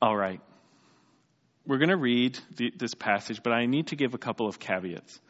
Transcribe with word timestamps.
All 0.00 0.16
right. 0.16 0.40
We're 1.66 1.78
going 1.78 1.88
to 1.88 1.96
read 1.96 2.38
the, 2.54 2.72
this 2.76 2.94
passage, 2.94 3.42
but 3.42 3.52
I 3.52 3.66
need 3.66 3.88
to 3.88 3.96
give 3.96 4.14
a 4.14 4.18
couple 4.18 4.46
of 4.46 4.60
caveats. 4.60 5.20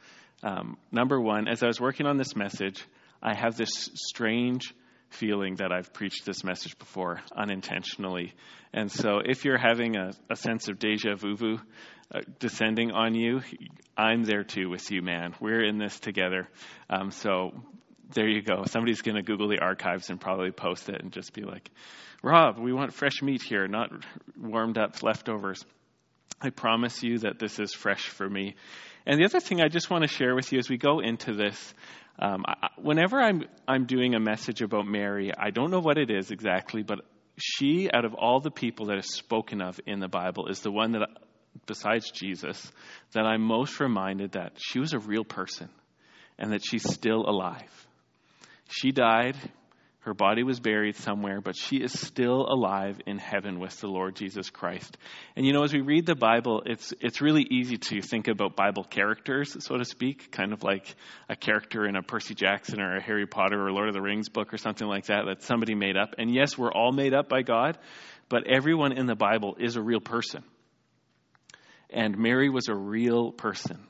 Um, 0.43 0.77
number 0.93 1.19
one, 1.19 1.49
as 1.49 1.63
I 1.63 1.69
was 1.69 1.81
working 1.81 2.05
on 2.05 2.19
this 2.19 2.37
message, 2.37 2.85
I 3.23 3.35
have 3.35 3.57
this 3.57 3.91
strange 3.95 4.75
feeling 5.09 5.57
that 5.57 5.73
I've 5.73 5.95
preached 5.95 6.27
this 6.27 6.45
message 6.45 6.79
before 6.79 7.23
unintentionally. 7.35 8.35
And 8.75 8.93
so 8.93 9.21
if 9.25 9.46
you're 9.46 9.59
having 9.59 9.96
a, 9.96 10.11
a 10.28 10.37
sense 10.37 10.69
of 10.69 10.78
deja 10.78 11.14
vu 11.14 11.58
uh, 12.14 12.21
descending 12.38 12.90
on 12.90 13.14
you, 13.14 13.40
I'm 13.96 14.22
there 14.22 14.44
too 14.44 14.69
with 14.69 14.90
you, 14.90 15.00
man. 15.00 15.35
We're 15.40 15.64
in 15.64 15.78
this 15.78 15.98
together. 15.98 16.46
Um, 16.91 17.10
so 17.10 17.52
there 18.12 18.29
you 18.29 18.43
go. 18.43 18.65
Somebody's 18.66 19.02
going 19.02 19.16
to 19.16 19.23
Google 19.23 19.48
the 19.48 19.61
archives 19.61 20.11
and 20.11 20.20
probably 20.20 20.51
post 20.51 20.88
it 20.88 21.02
and 21.02 21.12
just 21.12 21.33
be 21.33 21.43
like, 21.43 21.70
Rob, 22.23 22.59
we 22.59 22.73
want 22.73 22.95
fresh 22.95 23.23
meat 23.23 23.42
here, 23.42 23.69
not 23.69 23.91
warmed 24.37 24.79
up 24.79 25.02
leftovers. 25.02 25.65
I 26.41 26.51
promise 26.51 27.02
you 27.02 27.18
that 27.18 27.38
this 27.38 27.59
is 27.59 27.73
fresh 27.74 28.09
for 28.09 28.29
me. 28.29 28.55
And 29.06 29.20
the 29.20 29.24
other 29.24 29.41
thing 29.41 29.60
I 29.60 29.68
just 29.68 29.91
want 29.91 30.02
to 30.02 30.09
share 30.09 30.34
with 30.34 30.52
you 30.52 30.59
as 30.59 30.68
we 30.68 30.79
go 30.79 31.01
into 31.01 31.34
this, 31.34 31.74
um, 32.18 32.45
I, 32.46 32.68
whenever 32.77 33.20
I'm 33.20 33.45
I'm 33.66 33.87
doing 33.87 34.15
a 34.15 34.20
message 34.20 34.62
about 34.62 34.87
Mary, 34.87 35.32
I 35.37 35.51
don't 35.51 35.70
know 35.70 35.80
what 35.80 35.98
it 35.98 36.10
is 36.10 36.30
exactly, 36.30 36.82
but 36.82 37.01
she, 37.38 37.88
out 37.93 38.04
of 38.04 38.15
all 38.15 38.40
the 38.40 38.51
people 38.51 38.87
that 38.87 38.98
is 38.98 39.15
spoken 39.15 39.60
of 39.60 39.80
in 39.87 40.01
the 40.01 40.09
Bible, 40.09 40.48
is 40.48 40.60
the 40.60 40.73
one 40.73 40.93
that, 40.93 41.09
besides 41.66 42.10
Jesus, 42.10 42.70
that 43.12 43.24
I'm 43.24 43.43
most 43.43 43.79
reminded 43.80 44.32
that 44.32 44.52
she 44.59 44.80
was 44.80 44.93
a 44.93 44.98
real 44.98 45.24
person 45.24 45.68
and 46.38 46.52
that 46.52 46.62
she's 46.65 46.88
still 46.88 47.29
alive. 47.29 47.88
She 48.68 48.92
died 48.92 49.36
her 50.08 50.14
body 50.14 50.42
was 50.42 50.58
buried 50.58 50.96
somewhere, 50.96 51.42
but 51.42 51.54
she 51.54 51.76
is 51.76 51.92
still 51.92 52.46
alive 52.48 52.98
in 53.06 53.18
heaven 53.18 53.60
with 53.60 53.78
the 53.80 53.88
Lord 53.88 54.16
Jesus 54.16 54.48
Christ. 54.48 54.96
And 55.36 55.45
you 55.45 55.52
know, 55.52 55.64
as 55.64 55.72
we 55.74 55.82
read 55.82 56.06
the 56.06 56.14
Bible, 56.14 56.62
it's, 56.64 56.95
it's 57.02 57.20
really 57.20 57.42
easy 57.42 57.76
to 57.76 58.00
think 58.00 58.26
about 58.26 58.56
Bible 58.56 58.84
characters, 58.84 59.54
so 59.62 59.76
to 59.76 59.84
speak, 59.84 60.30
kind 60.30 60.54
of 60.54 60.62
like 60.62 60.96
a 61.28 61.37
character 61.37 61.84
in 61.84 61.95
a 61.95 62.02
Percy 62.02 62.34
Jackson 62.34 62.80
or 62.80 62.96
a 62.96 63.02
Harry 63.02 63.26
Potter 63.26 63.60
or 63.60 63.70
Lord 63.70 63.88
of 63.88 63.95
the 63.95 64.01
Rings 64.01 64.31
book 64.31 64.55
or 64.55 64.56
something 64.56 64.89
like 64.89 65.06
that 65.06 65.27
that 65.27 65.43
somebody 65.43 65.75
made 65.75 65.98
up. 65.98 66.15
And 66.17 66.34
yes, 66.34 66.56
we're 66.56 66.73
all 66.73 66.93
made 66.93 67.12
up 67.12 67.28
by 67.28 67.43
God, 67.43 67.77
but 68.31 68.47
everyone 68.47 68.93
in 68.93 69.05
the 69.05 69.15
Bible 69.15 69.56
is 69.61 69.77
a 69.77 69.83
real 69.83 70.00
person. 70.00 70.43
And 71.91 72.17
Mary 72.17 72.48
was 72.48 72.69
a 72.69 72.75
real 72.75 73.31
person 73.31 73.84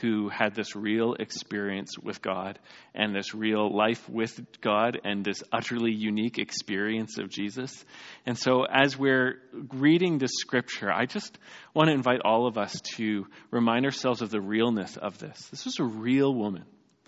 who 0.00 0.28
had 0.28 0.54
this 0.54 0.74
real 0.74 1.14
experience 1.14 1.98
with 1.98 2.20
God 2.22 2.58
and 2.94 3.14
this 3.14 3.34
real 3.34 3.74
life 3.74 4.08
with 4.08 4.40
God 4.60 5.00
and 5.04 5.24
this 5.24 5.42
utterly 5.52 5.92
unique 5.92 6.38
experience 6.38 7.18
of 7.18 7.28
Jesus. 7.28 7.84
And 8.26 8.38
so, 8.38 8.64
as 8.64 8.98
we're 8.98 9.40
reading 9.72 10.18
this 10.18 10.32
scripture, 10.34 10.92
I 10.92 11.06
just 11.06 11.38
want 11.74 11.88
to 11.88 11.94
invite 11.94 12.20
all 12.24 12.46
of 12.46 12.58
us 12.58 12.80
to 12.96 13.26
remind 13.50 13.84
ourselves 13.84 14.22
of 14.22 14.30
the 14.30 14.40
realness 14.40 14.96
of 14.96 15.18
this. 15.18 15.48
This 15.50 15.64
was 15.64 15.78
a 15.78 15.84
real 15.84 16.34
woman 16.34 16.64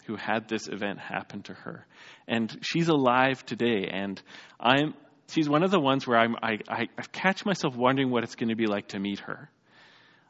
who 0.07 0.17
had 0.17 0.49
this 0.49 0.69
event 0.69 0.99
happen 1.01 1.43
to 1.43 1.55
her. 1.55 1.87
And 2.29 2.57
she's 2.63 2.89
alive 2.89 3.45
today. 3.45 3.89
And 3.93 4.21
I'm, 4.61 4.95
she's 5.29 5.49
one 5.49 5.65
of 5.65 5.71
the 5.71 5.81
ones 5.81 6.07
where 6.07 6.19
I'm, 6.19 6.37
I, 6.43 6.59
I, 6.69 6.89
I 6.97 7.03
catch 7.11 7.45
myself 7.45 7.75
wondering 7.75 8.11
what 8.11 8.23
it's 8.23 8.37
going 8.37 8.51
to 8.51 8.57
be 8.57 8.67
like 8.67 8.89
to 8.89 9.01
meet 9.01 9.21
her 9.21 9.51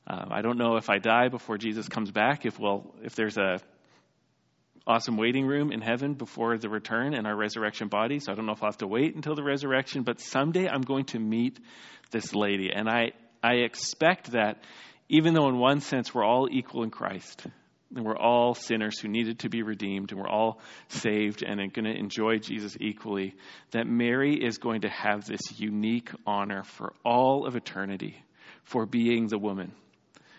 um, 0.06 0.28
I 0.30 0.42
don't 0.42 0.58
know 0.58 0.76
if 0.76 0.88
I 0.88 0.98
die 0.98 1.28
before 1.28 1.58
Jesus 1.58 1.88
comes 1.88 2.10
back, 2.10 2.46
if 2.46 2.58
well, 2.58 2.94
if 3.02 3.16
there's 3.16 3.36
a 3.36 3.58
awesome 4.86 5.16
waiting 5.16 5.46
room 5.46 5.72
in 5.72 5.80
heaven 5.80 6.14
before 6.14 6.56
the 6.58 6.68
return 6.68 7.12
and 7.12 7.26
our 7.26 7.34
resurrection 7.34 7.88
body. 7.88 8.20
So 8.20 8.30
I 8.30 8.36
don't 8.36 8.46
know 8.46 8.52
if 8.52 8.62
I'll 8.62 8.70
have 8.70 8.78
to 8.78 8.86
wait 8.86 9.16
until 9.16 9.34
the 9.34 9.42
resurrection, 9.42 10.04
but 10.04 10.20
someday 10.20 10.68
I'm 10.68 10.82
going 10.82 11.06
to 11.06 11.18
meet 11.18 11.58
this 12.12 12.34
lady. 12.34 12.70
And 12.72 12.88
I, 12.88 13.12
I 13.42 13.54
expect 13.54 14.30
that 14.32 14.62
even 15.08 15.34
though 15.34 15.48
in 15.48 15.58
one 15.58 15.80
sense 15.80 16.14
we're 16.14 16.24
all 16.24 16.48
equal 16.48 16.84
in 16.84 16.90
Christ, 16.90 17.44
and 17.94 18.04
we're 18.04 18.18
all 18.18 18.54
sinners 18.54 18.98
who 18.98 19.08
needed 19.08 19.40
to 19.40 19.48
be 19.48 19.62
redeemed, 19.62 20.12
and 20.12 20.20
we're 20.20 20.28
all 20.28 20.60
saved 20.88 21.42
and 21.42 21.60
are 21.60 21.66
going 21.66 21.84
to 21.84 21.96
enjoy 21.96 22.38
Jesus 22.38 22.76
equally, 22.80 23.34
that 23.72 23.86
Mary 23.86 24.34
is 24.34 24.58
going 24.58 24.82
to 24.82 24.88
have 24.88 25.24
this 25.24 25.40
unique 25.58 26.10
honor 26.26 26.62
for 26.62 26.92
all 27.04 27.46
of 27.46 27.56
eternity 27.56 28.16
for 28.64 28.86
being 28.86 29.28
the 29.28 29.38
woman 29.38 29.72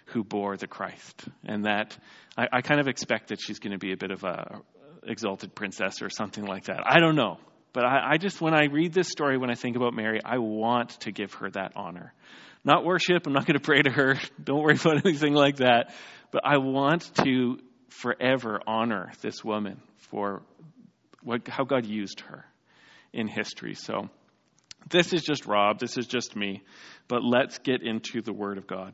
who 0.08 0.24
bore 0.24 0.58
the 0.58 0.68
Christ. 0.68 1.26
And 1.46 1.66
that 1.66 1.98
I, 2.38 2.48
I 2.52 2.62
kind 2.62 2.80
of 2.80 2.88
expect 2.88 3.30
that 3.30 3.40
she's 3.42 3.60
going 3.60 3.74
to 3.74 3.78
be 3.78 3.92
a 3.92 3.98
bit 3.98 4.12
of 4.12 4.24
a 4.24 4.62
exalted 5.04 5.56
princess 5.56 6.02
or 6.02 6.10
something 6.10 6.46
like 6.46 6.66
that. 6.66 6.82
I 6.86 7.00
don't 7.00 7.16
know. 7.16 7.38
But 7.74 7.86
I, 7.86 8.14
I 8.14 8.18
just, 8.18 8.42
when 8.42 8.54
I 8.54 8.66
read 8.66 8.94
this 8.94 9.10
story, 9.10 9.38
when 9.38 9.50
I 9.50 9.56
think 9.56 9.76
about 9.76 9.94
Mary, 9.94 10.20
I 10.24 10.38
want 10.40 10.92
to 11.02 11.12
give 11.12 11.34
her 11.36 11.50
that 11.52 11.74
honor. 11.76 12.14
Not 12.64 12.84
worship. 12.84 13.28
I'm 13.28 13.34
not 13.34 13.46
going 13.46 13.58
to 13.58 13.64
pray 13.64 13.82
to 13.82 13.92
her. 13.92 14.16
Don't 14.44 14.62
worry 14.62 14.76
about 14.76 15.06
anything 15.06 15.34
like 15.34 15.58
that. 15.58 15.94
But 16.32 16.42
I 16.46 16.58
want 16.58 17.10
to 17.24 17.60
forever 17.90 18.60
honor 18.68 19.12
this 19.22 19.44
woman 19.44 19.82
for 20.10 20.42
what, 21.24 21.48
how 21.48 21.64
God 21.64 21.86
used 21.86 22.22
her 22.22 22.46
in 23.14 23.28
history. 23.28 23.76
So 23.76 24.10
this 24.90 25.14
is 25.14 25.24
just 25.24 25.46
Rob. 25.46 25.80
This 25.80 25.98
is 25.98 26.08
just 26.08 26.36
me. 26.36 26.64
But 27.08 27.24
let's 27.24 27.60
get 27.60 27.84
into 27.84 28.22
the 28.22 28.34
Word 28.34 28.58
of 28.58 28.68
God. 28.68 28.94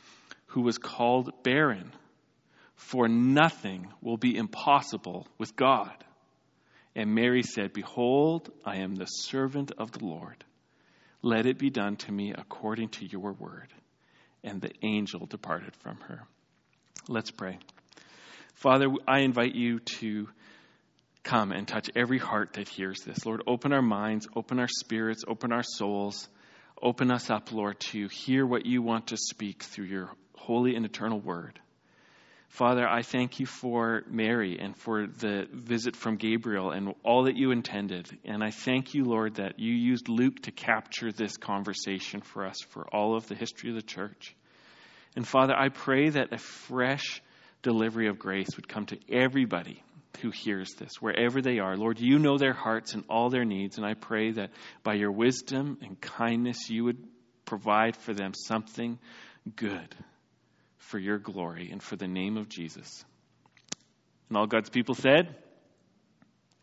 who 0.51 0.61
was 0.61 0.77
called 0.77 1.43
barren, 1.43 1.91
for 2.75 3.07
nothing 3.07 3.87
will 4.01 4.17
be 4.17 4.35
impossible 4.35 5.27
with 5.37 5.55
God. 5.55 5.93
And 6.95 7.15
Mary 7.15 7.43
said, 7.43 7.71
Behold, 7.71 8.49
I 8.65 8.77
am 8.77 8.95
the 8.95 9.05
servant 9.05 9.71
of 9.77 9.91
the 9.91 10.05
Lord. 10.05 10.43
Let 11.21 11.45
it 11.45 11.57
be 11.57 11.69
done 11.69 11.95
to 11.97 12.11
me 12.11 12.33
according 12.37 12.89
to 12.89 13.05
your 13.05 13.31
word. 13.31 13.67
And 14.43 14.59
the 14.59 14.71
angel 14.81 15.25
departed 15.25 15.75
from 15.77 15.97
her. 16.07 16.23
Let's 17.07 17.31
pray. 17.31 17.59
Father, 18.55 18.87
I 19.07 19.19
invite 19.19 19.55
you 19.55 19.79
to 19.99 20.27
come 21.23 21.51
and 21.51 21.67
touch 21.67 21.89
every 21.95 22.17
heart 22.17 22.53
that 22.53 22.67
hears 22.67 23.01
this. 23.01 23.25
Lord, 23.25 23.43
open 23.47 23.71
our 23.71 23.81
minds, 23.81 24.27
open 24.35 24.59
our 24.59 24.67
spirits, 24.67 25.23
open 25.27 25.53
our 25.53 25.63
souls. 25.63 26.27
Open 26.83 27.11
us 27.11 27.29
up, 27.29 27.51
Lord, 27.51 27.79
to 27.91 28.07
hear 28.07 28.43
what 28.43 28.65
you 28.65 28.81
want 28.81 29.07
to 29.07 29.17
speak 29.17 29.61
through 29.61 29.85
your 29.85 30.09
holy 30.41 30.75
and 30.75 30.85
eternal 30.85 31.19
word. 31.19 31.59
Father, 32.49 32.85
I 32.85 33.01
thank 33.01 33.39
you 33.39 33.45
for 33.45 34.03
Mary 34.09 34.59
and 34.59 34.75
for 34.75 35.07
the 35.07 35.47
visit 35.53 35.95
from 35.95 36.17
Gabriel 36.17 36.71
and 36.71 36.93
all 37.01 37.23
that 37.23 37.37
you 37.37 37.51
intended. 37.51 38.09
And 38.25 38.43
I 38.43 38.51
thank 38.51 38.93
you, 38.93 39.05
Lord, 39.05 39.35
that 39.35 39.57
you 39.57 39.73
used 39.73 40.09
Luke 40.09 40.41
to 40.41 40.51
capture 40.51 41.13
this 41.13 41.37
conversation 41.37 42.19
for 42.19 42.45
us 42.45 42.57
for 42.71 42.85
all 42.93 43.15
of 43.15 43.25
the 43.29 43.35
history 43.35 43.69
of 43.69 43.77
the 43.77 43.81
church. 43.81 44.35
And 45.15 45.25
Father, 45.25 45.55
I 45.55 45.69
pray 45.69 46.09
that 46.09 46.33
a 46.33 46.37
fresh 46.37 47.21
delivery 47.63 48.09
of 48.09 48.19
grace 48.19 48.49
would 48.57 48.67
come 48.67 48.85
to 48.87 48.99
everybody 49.09 49.81
who 50.21 50.31
hears 50.31 50.73
this, 50.73 50.95
wherever 50.99 51.41
they 51.41 51.59
are. 51.59 51.77
Lord, 51.77 52.01
you 52.01 52.19
know 52.19 52.37
their 52.37 52.53
hearts 52.53 52.95
and 52.95 53.05
all 53.09 53.29
their 53.29 53.45
needs. 53.45 53.77
And 53.77 53.85
I 53.85 53.93
pray 53.93 54.31
that 54.31 54.49
by 54.83 54.95
your 54.95 55.11
wisdom 55.11 55.77
and 55.81 56.01
kindness, 56.01 56.69
you 56.69 56.83
would 56.83 57.01
provide 57.45 57.95
for 57.95 58.13
them 58.13 58.33
something 58.33 58.99
good 59.55 59.95
for 60.81 60.99
your 60.99 61.17
glory 61.17 61.69
and 61.71 61.81
for 61.81 61.95
the 61.95 62.07
name 62.07 62.37
of 62.37 62.49
Jesus. 62.49 63.03
And 64.29 64.37
all 64.37 64.47
God's 64.47 64.69
people 64.69 64.95
said, 64.95 65.35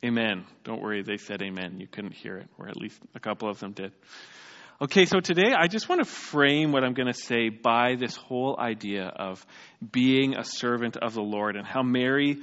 Amen. 0.04 0.44
Don't 0.62 0.80
worry, 0.80 1.02
they 1.02 1.16
said 1.16 1.42
amen. 1.42 1.80
You 1.80 1.88
couldn't 1.88 2.14
hear 2.14 2.36
it, 2.36 2.48
or 2.56 2.68
at 2.68 2.76
least 2.76 3.00
a 3.16 3.20
couple 3.20 3.50
of 3.50 3.58
them 3.58 3.72
did. 3.72 3.92
Okay, 4.80 5.06
so 5.06 5.18
today 5.18 5.52
I 5.58 5.66
just 5.66 5.88
want 5.88 6.00
to 6.00 6.04
frame 6.04 6.70
what 6.70 6.84
I'm 6.84 6.94
going 6.94 7.12
to 7.12 7.18
say 7.18 7.48
by 7.48 7.96
this 7.98 8.14
whole 8.14 8.56
idea 8.60 9.06
of 9.06 9.44
being 9.90 10.36
a 10.36 10.44
servant 10.44 10.96
of 10.96 11.14
the 11.14 11.20
Lord 11.20 11.56
and 11.56 11.66
how 11.66 11.82
Mary, 11.82 12.38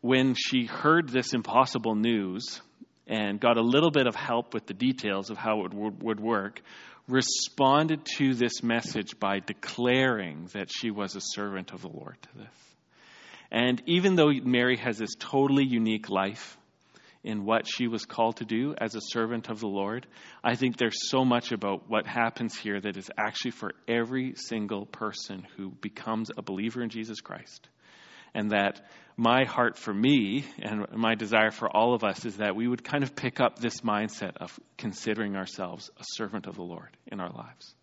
when 0.00 0.34
she 0.34 0.66
heard 0.66 1.08
this 1.08 1.34
impossible 1.34 1.96
news 1.96 2.62
and 3.08 3.40
got 3.40 3.56
a 3.56 3.62
little 3.62 3.90
bit 3.90 4.06
of 4.06 4.14
help 4.14 4.54
with 4.54 4.66
the 4.66 4.74
details 4.74 5.30
of 5.30 5.36
how 5.36 5.64
it 5.64 5.74
would 5.74 6.20
work, 6.20 6.62
responded 7.10 8.04
to 8.18 8.34
this 8.34 8.62
message 8.62 9.18
by 9.18 9.40
declaring 9.40 10.48
that 10.52 10.70
she 10.70 10.90
was 10.90 11.16
a 11.16 11.20
servant 11.20 11.72
of 11.72 11.82
the 11.82 11.88
Lord 11.88 12.16
to 12.22 12.38
this. 12.38 12.74
And 13.50 13.82
even 13.86 14.14
though 14.14 14.30
Mary 14.30 14.76
has 14.76 14.98
this 14.98 15.14
totally 15.18 15.64
unique 15.64 16.08
life 16.08 16.56
in 17.22 17.44
what 17.44 17.66
she 17.66 17.86
was 17.88 18.04
called 18.04 18.36
to 18.36 18.44
do 18.44 18.74
as 18.78 18.94
a 18.94 19.00
servant 19.00 19.48
of 19.48 19.60
the 19.60 19.66
Lord, 19.66 20.06
I 20.42 20.54
think 20.54 20.76
there's 20.76 21.10
so 21.10 21.24
much 21.24 21.52
about 21.52 21.88
what 21.88 22.06
happens 22.06 22.56
here 22.56 22.80
that 22.80 22.96
is 22.96 23.10
actually 23.18 23.50
for 23.50 23.72
every 23.88 24.34
single 24.36 24.86
person 24.86 25.46
who 25.56 25.70
becomes 25.70 26.30
a 26.36 26.42
believer 26.42 26.82
in 26.82 26.88
Jesus 26.88 27.20
Christ. 27.20 27.68
And 28.34 28.52
that 28.52 28.80
my 29.16 29.44
heart 29.44 29.76
for 29.76 29.92
me 29.92 30.44
and 30.60 30.86
my 30.92 31.14
desire 31.14 31.50
for 31.50 31.68
all 31.68 31.94
of 31.94 32.04
us 32.04 32.24
is 32.24 32.38
that 32.38 32.56
we 32.56 32.66
would 32.66 32.84
kind 32.84 33.02
of 33.02 33.14
pick 33.14 33.40
up 33.40 33.58
this 33.58 33.80
mindset 33.82 34.36
of 34.38 34.58
considering 34.78 35.36
ourselves 35.36 35.90
a 35.98 36.04
servant 36.12 36.46
of 36.46 36.56
the 36.56 36.62
Lord 36.62 36.96
in 37.06 37.20
our 37.20 37.30
lives. 37.30 37.74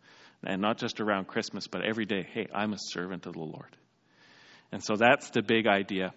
And 0.43 0.61
not 0.61 0.77
just 0.77 0.99
around 0.99 1.27
Christmas, 1.27 1.67
but 1.67 1.83
every 1.83 2.05
day, 2.05 2.25
hey, 2.33 2.47
I'm 2.53 2.73
a 2.73 2.79
servant 2.79 3.25
of 3.25 3.33
the 3.33 3.43
Lord. 3.43 3.75
And 4.71 4.83
so 4.83 4.95
that's 4.95 5.29
the 5.31 5.41
big 5.41 5.67
idea. 5.67 6.13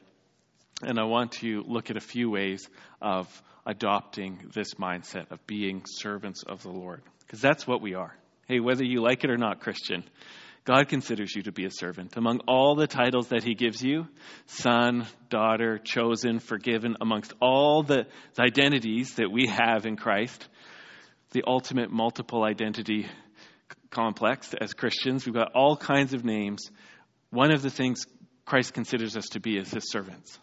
And 0.83 0.99
I 0.99 1.05
want 1.05 1.33
to 1.33 1.63
look 1.67 1.91
at 1.91 1.97
a 1.97 2.01
few 2.01 2.31
ways 2.31 2.69
of 3.03 3.27
adopting 3.67 4.51
this 4.55 4.75
mindset 4.75 5.31
of 5.31 5.47
being 5.47 5.83
servants 5.87 6.43
of 6.43 6.63
the 6.63 6.71
Lord. 6.71 7.03
Because 7.21 7.41
that's 7.41 7.67
what 7.67 7.83
we 7.83 7.95
are. 7.95 8.15
Hey, 8.49 8.61
whether 8.61 8.85
you 8.85 9.03
like 9.03 9.23
it 9.23 9.31
or 9.31 9.37
not, 9.37 9.61
Christian, 9.61 10.03
God 10.71 10.89
considers 10.89 11.35
you 11.35 11.43
to 11.43 11.51
be 11.51 11.65
a 11.65 11.71
servant. 11.73 12.17
Among 12.17 12.43
all 12.47 12.77
the 12.77 12.87
titles 12.87 13.31
that 13.31 13.43
He 13.43 13.57
gives 13.57 13.83
you 13.83 14.07
son, 14.47 15.05
daughter, 15.29 15.79
chosen, 15.79 16.39
forgiven, 16.39 16.97
amongst 17.01 17.33
all 17.43 17.83
the, 17.83 18.07
identities 18.39 19.17
that 19.17 19.33
we 19.33 19.49
have 19.49 19.85
in 19.85 19.97
Christ, 19.97 20.47
the 21.33 21.43
ultimate 21.45 21.91
multiple 21.91 22.45
identity 22.45 23.09
complex 23.91 24.55
as 24.61 24.73
Christians, 24.73 25.27
we've 25.27 25.35
got 25.35 25.51
all 25.57 25.77
kinds 25.77 26.15
of 26.15 26.25
names. 26.25 26.71
One 27.31 27.53
of 27.53 27.63
the 27.63 27.71
things 27.71 28.07
Christ 28.45 28.73
considers 28.73 29.17
us 29.17 29.27
to 29.31 29.41
be 29.41 29.57
is 29.57 29.73
His 29.73 29.91
servants, 29.91 30.39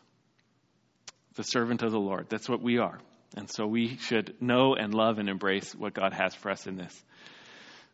the 1.35 1.43
servant 1.43 1.83
of 1.83 1.93
the 1.93 1.99
Lord. 1.99 2.27
That's 2.27 2.49
what 2.49 2.61
we 2.61 2.79
are. 2.79 2.99
And 3.37 3.49
so 3.49 3.65
we 3.65 3.95
should 3.95 4.35
know 4.41 4.75
and 4.75 4.93
love 4.93 5.19
and 5.19 5.29
embrace 5.29 5.73
what 5.73 5.93
God 5.93 6.11
has 6.11 6.35
for 6.35 6.51
us 6.51 6.67
in 6.67 6.75
this. 6.75 7.01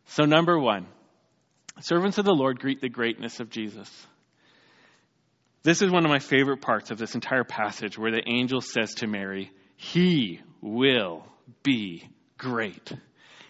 So, 0.06 0.24
number 0.24 0.58
one, 0.58 0.88
Servants 1.80 2.18
of 2.18 2.24
the 2.24 2.34
Lord 2.34 2.60
greet 2.60 2.80
the 2.80 2.88
greatness 2.88 3.40
of 3.40 3.50
Jesus. 3.50 3.90
This 5.64 5.82
is 5.82 5.90
one 5.90 6.04
of 6.04 6.10
my 6.10 6.18
favorite 6.18 6.60
parts 6.60 6.90
of 6.90 6.98
this 6.98 7.14
entire 7.14 7.44
passage 7.44 7.98
where 7.98 8.12
the 8.12 8.22
angel 8.28 8.60
says 8.60 8.94
to 8.96 9.06
Mary, 9.06 9.50
He 9.76 10.40
will 10.60 11.26
be 11.62 12.08
great. 12.38 12.92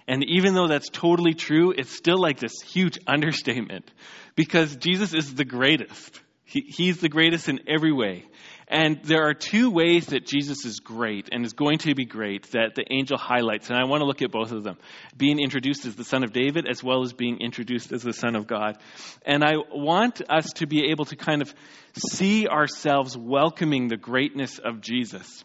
And 0.06 0.24
even 0.24 0.54
though 0.54 0.68
that's 0.68 0.88
totally 0.88 1.34
true, 1.34 1.72
it's 1.72 1.96
still 1.96 2.20
like 2.20 2.38
this 2.38 2.60
huge 2.64 2.98
understatement 3.06 3.90
because 4.36 4.76
Jesus 4.76 5.12
is 5.14 5.34
the 5.34 5.44
greatest. 5.44 6.20
He, 6.44 6.60
he's 6.60 7.00
the 7.00 7.08
greatest 7.08 7.48
in 7.48 7.60
every 7.68 7.92
way. 7.92 8.24
And 8.66 9.02
there 9.04 9.28
are 9.28 9.34
two 9.34 9.70
ways 9.70 10.06
that 10.06 10.26
Jesus 10.26 10.64
is 10.64 10.80
great 10.80 11.28
and 11.30 11.44
is 11.44 11.52
going 11.52 11.78
to 11.78 11.94
be 11.94 12.06
great 12.06 12.50
that 12.52 12.74
the 12.74 12.84
angel 12.90 13.18
highlights. 13.18 13.68
And 13.68 13.78
I 13.78 13.84
want 13.84 14.00
to 14.00 14.06
look 14.06 14.22
at 14.22 14.30
both 14.30 14.52
of 14.52 14.64
them 14.64 14.78
being 15.16 15.38
introduced 15.38 15.84
as 15.84 15.96
the 15.96 16.04
Son 16.04 16.24
of 16.24 16.32
David, 16.32 16.66
as 16.68 16.82
well 16.82 17.02
as 17.02 17.12
being 17.12 17.40
introduced 17.40 17.92
as 17.92 18.02
the 18.02 18.14
Son 18.14 18.34
of 18.34 18.46
God. 18.46 18.78
And 19.24 19.44
I 19.44 19.56
want 19.70 20.22
us 20.30 20.46
to 20.54 20.66
be 20.66 20.90
able 20.90 21.04
to 21.06 21.16
kind 21.16 21.42
of 21.42 21.54
see 21.96 22.48
ourselves 22.48 23.16
welcoming 23.16 23.88
the 23.88 23.98
greatness 23.98 24.58
of 24.58 24.80
Jesus 24.80 25.44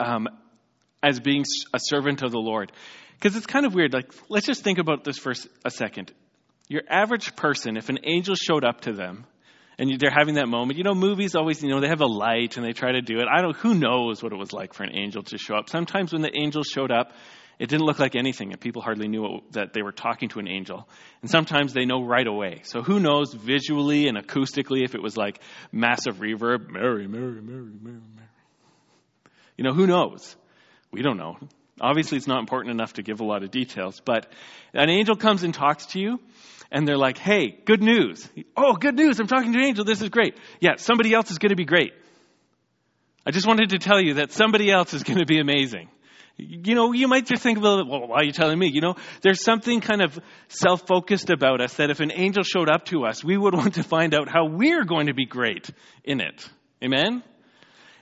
um, 0.00 0.28
as 1.02 1.20
being 1.20 1.44
a 1.74 1.78
servant 1.78 2.22
of 2.22 2.32
the 2.32 2.38
Lord. 2.38 2.72
Because 3.14 3.36
it's 3.36 3.46
kind 3.46 3.66
of 3.66 3.74
weird. 3.74 3.92
Like, 3.92 4.12
let's 4.28 4.46
just 4.46 4.62
think 4.62 4.78
about 4.78 5.04
this 5.04 5.18
for 5.18 5.34
a 5.64 5.70
second. 5.70 6.12
Your 6.68 6.82
average 6.88 7.34
person, 7.34 7.76
if 7.76 7.88
an 7.88 7.98
angel 8.04 8.34
showed 8.34 8.64
up 8.64 8.82
to 8.82 8.92
them, 8.92 9.26
and 9.78 9.98
they're 9.98 10.10
having 10.10 10.34
that 10.34 10.48
moment. 10.48 10.78
You 10.78 10.84
know, 10.84 10.94
movies 10.94 11.34
always, 11.34 11.62
you 11.62 11.68
know, 11.68 11.80
they 11.80 11.88
have 11.88 12.00
a 12.00 12.06
light 12.06 12.56
and 12.56 12.66
they 12.66 12.72
try 12.72 12.92
to 12.92 13.00
do 13.00 13.18
it. 13.18 13.26
I 13.32 13.42
don't, 13.42 13.56
who 13.56 13.74
knows 13.74 14.22
what 14.22 14.32
it 14.32 14.36
was 14.36 14.52
like 14.52 14.74
for 14.74 14.82
an 14.82 14.96
angel 14.96 15.22
to 15.24 15.38
show 15.38 15.54
up. 15.54 15.70
Sometimes 15.70 16.12
when 16.12 16.22
the 16.22 16.36
angel 16.36 16.62
showed 16.64 16.90
up, 16.90 17.12
it 17.58 17.68
didn't 17.68 17.86
look 17.86 17.98
like 17.98 18.14
anything, 18.14 18.52
and 18.52 18.60
people 18.60 18.82
hardly 18.82 19.08
knew 19.08 19.22
what, 19.22 19.52
that 19.52 19.72
they 19.72 19.82
were 19.82 19.90
talking 19.90 20.28
to 20.28 20.38
an 20.38 20.46
angel. 20.46 20.88
And 21.22 21.30
sometimes 21.30 21.72
they 21.72 21.86
know 21.86 22.04
right 22.04 22.26
away. 22.26 22.60
So 22.62 22.82
who 22.82 23.00
knows 23.00 23.34
visually 23.34 24.06
and 24.06 24.16
acoustically 24.16 24.84
if 24.84 24.94
it 24.94 25.02
was 25.02 25.16
like 25.16 25.40
massive 25.72 26.16
reverb, 26.18 26.70
Mary, 26.70 27.08
Mary, 27.08 27.42
Mary, 27.42 27.42
Mary, 27.42 27.72
Mary. 27.82 28.28
You 29.56 29.64
know, 29.64 29.72
who 29.72 29.88
knows? 29.88 30.36
We 30.92 31.02
don't 31.02 31.16
know. 31.16 31.36
Obviously, 31.80 32.18
it's 32.18 32.26
not 32.26 32.40
important 32.40 32.72
enough 32.72 32.94
to 32.94 33.02
give 33.02 33.20
a 33.20 33.24
lot 33.24 33.42
of 33.42 33.50
details, 33.50 34.00
but 34.04 34.26
an 34.74 34.90
angel 34.90 35.16
comes 35.16 35.42
and 35.42 35.54
talks 35.54 35.86
to 35.86 36.00
you, 36.00 36.20
and 36.70 36.86
they're 36.86 36.98
like, 36.98 37.18
hey, 37.18 37.58
good 37.64 37.82
news. 37.82 38.28
Oh, 38.56 38.74
good 38.74 38.94
news. 38.94 39.20
I'm 39.20 39.26
talking 39.26 39.52
to 39.52 39.58
an 39.58 39.64
angel. 39.64 39.84
This 39.84 40.02
is 40.02 40.08
great. 40.08 40.36
Yeah, 40.60 40.76
somebody 40.76 41.14
else 41.14 41.30
is 41.30 41.38
going 41.38 41.50
to 41.50 41.56
be 41.56 41.64
great. 41.64 41.92
I 43.24 43.30
just 43.30 43.46
wanted 43.46 43.70
to 43.70 43.78
tell 43.78 44.00
you 44.00 44.14
that 44.14 44.32
somebody 44.32 44.70
else 44.70 44.94
is 44.94 45.02
going 45.02 45.18
to 45.18 45.26
be 45.26 45.38
amazing. 45.38 45.88
You 46.36 46.76
know, 46.76 46.92
you 46.92 47.08
might 47.08 47.26
just 47.26 47.42
think 47.42 47.60
well, 47.60 47.84
why 47.84 48.18
are 48.18 48.24
you 48.24 48.30
telling 48.32 48.58
me? 48.58 48.70
You 48.72 48.80
know, 48.80 48.94
there's 49.22 49.42
something 49.42 49.80
kind 49.80 50.00
of 50.00 50.18
self 50.48 50.86
focused 50.86 51.30
about 51.30 51.60
us 51.60 51.74
that 51.74 51.90
if 51.90 51.98
an 51.98 52.12
angel 52.14 52.44
showed 52.44 52.70
up 52.70 52.84
to 52.86 53.04
us, 53.04 53.24
we 53.24 53.36
would 53.36 53.54
want 53.56 53.74
to 53.74 53.82
find 53.82 54.14
out 54.14 54.28
how 54.28 54.46
we're 54.46 54.84
going 54.84 55.08
to 55.08 55.14
be 55.14 55.26
great 55.26 55.68
in 56.04 56.20
it. 56.20 56.48
Amen? 56.82 57.24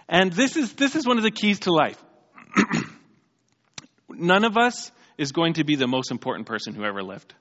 And 0.09 0.33
this 0.33 0.57
is, 0.57 0.75
this 0.75 0.95
is 0.95 1.07
one 1.07 1.17
of 1.17 1.25
the 1.25 1.31
keys 1.31 1.61
to 1.61 1.73
life. 1.73 2.01
None 4.19 4.45
of 4.45 4.57
us 4.57 4.91
is 5.19 5.33
going 5.33 5.55
to 5.55 5.65
be 5.65 5.77
the 5.77 5.87
most 5.87 6.11
important 6.11 6.47
person 6.47 6.75
who 6.75 6.85
ever 6.85 7.03
lived. 7.03 7.35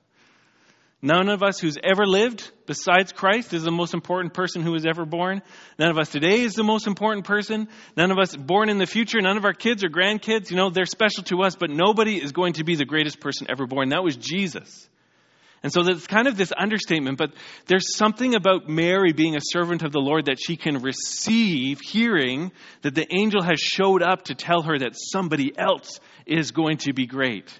None 1.01 1.29
of 1.29 1.43
us 1.43 1.59
who's 1.59 1.77
ever 1.83 2.05
lived 2.05 2.49
besides 2.65 3.11
Christ 3.11 3.53
is 3.53 3.63
the 3.63 3.71
most 3.71 3.93
important 3.93 4.33
person 4.33 4.63
who 4.63 4.71
was 4.71 4.85
ever 4.85 5.05
born. 5.05 5.41
None 5.77 5.91
of 5.91 5.97
us 5.97 6.09
today 6.09 6.41
is 6.41 6.53
the 6.53 6.63
most 6.63 6.87
important 6.87 7.25
person. 7.25 7.67
None 7.95 8.11
of 8.11 8.17
us 8.17 8.35
born 8.35 8.69
in 8.69 8.79
the 8.79 8.87
future. 8.87 9.21
None 9.21 9.37
of 9.37 9.45
our 9.45 9.53
kids 9.53 9.83
or 9.83 9.89
grandkids, 9.89 10.49
you 10.49 10.55
know, 10.55 10.69
they're 10.69 10.85
special 10.85 11.23
to 11.25 11.43
us, 11.43 11.55
but 11.55 11.69
nobody 11.69 12.15
is 12.15 12.31
going 12.31 12.53
to 12.53 12.63
be 12.63 12.75
the 12.75 12.85
greatest 12.85 13.19
person 13.19 13.47
ever 13.49 13.67
born. 13.67 13.89
That 13.89 14.03
was 14.03 14.15
Jesus. 14.15 14.89
And 15.65 15.73
so 15.73 15.81
that's 15.81 16.05
kind 16.05 16.27
of 16.27 16.37
this 16.37 16.53
understatement, 16.55 17.17
but 17.17 17.33
there's 17.65 17.97
something 17.97 18.35
about 18.35 18.69
Mary 18.69 19.13
being 19.13 19.35
a 19.35 19.41
servant 19.41 19.81
of 19.81 19.91
the 19.91 19.99
Lord 19.99 20.25
that 20.25 20.37
she 20.39 20.57
can 20.57 20.83
receive 20.83 21.79
hearing 21.81 22.51
that 22.83 22.93
the 22.93 23.07
angel 23.11 23.41
has 23.41 23.59
showed 23.59 24.03
up 24.03 24.25
to 24.25 24.35
tell 24.35 24.61
her 24.61 24.77
that 24.77 24.91
somebody 24.93 25.57
else 25.57 25.99
is 26.27 26.51
going 26.51 26.77
to 26.77 26.93
be 26.93 27.07
great. 27.07 27.51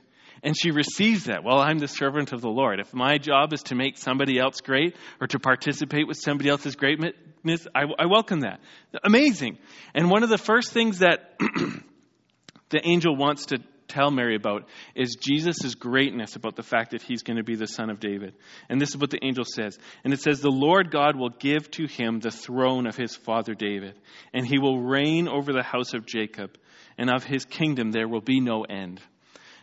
And 0.44 0.56
she 0.56 0.70
receives 0.70 1.24
that. 1.24 1.44
Well, 1.44 1.58
I'm 1.58 1.80
the 1.80 1.88
servant 1.88 2.32
of 2.32 2.42
the 2.42 2.48
Lord. 2.48 2.80
If 2.80 2.94
my 2.94 3.18
job 3.18 3.54
is 3.54 3.64
to 3.64 3.76
make 3.76 3.98
somebody 3.98 4.38
else 4.38 4.62
great 4.62 4.96
or 5.20 5.26
to 5.26 5.40
participate 5.40 6.08
with 6.08 6.18
somebody 6.18 6.52
else's 6.52 6.76
greatness, 6.76 7.66
I, 7.74 7.86
I 7.98 8.06
welcome 8.06 8.42
that. 8.42 8.60
Amazing. 9.04 9.58
And 9.96 10.12
one 10.12 10.22
of 10.22 10.30
the 10.30 10.38
first 10.38 10.72
things 10.72 11.00
that 11.00 11.40
the 12.70 12.88
angel 12.88 13.16
wants 13.16 13.48
to 13.48 13.64
tell 13.88 14.12
Mary 14.12 14.36
about 14.36 14.68
is 14.96 15.16
Jesus' 15.16 15.76
greatness 15.76 16.36
about 16.36 16.56
the 16.56 16.64
fact 16.64 16.92
that 16.92 17.02
he's 17.02 17.24
going 17.24 17.38
to 17.38 17.44
be 17.44 17.56
the 17.56 17.68
son 17.68 17.90
of 17.90 18.00
David. 18.00 18.34
And 18.70 18.80
this 18.80 18.90
is 18.90 18.98
what 18.98 19.10
the 19.10 19.24
angel 19.24 19.46
says. 19.46 19.78
And 20.04 20.14
it 20.14 20.22
says, 20.22 20.40
The 20.40 20.50
Lord 20.50 20.92
God 20.92 21.16
will 21.16 21.30
give 21.30 21.70
to 21.72 21.88
him 21.88 22.20
the 22.20 22.32
throne 22.32 22.88
of 22.88 22.96
his 22.96 23.16
father 23.16 23.54
David, 23.54 24.00
and 24.34 24.46
he 24.46 24.60
will 24.60 24.82
reign 24.82 25.28
over 25.28 25.54
the 25.54 25.64
house 25.64 25.94
of 25.94 26.06
Jacob, 26.06 26.58
and 26.98 27.10
of 27.10 27.24
his 27.24 27.46
kingdom 27.46 27.92
there 27.92 28.08
will 28.08 28.22
be 28.22 28.40
no 28.40 28.64
end. 28.64 29.02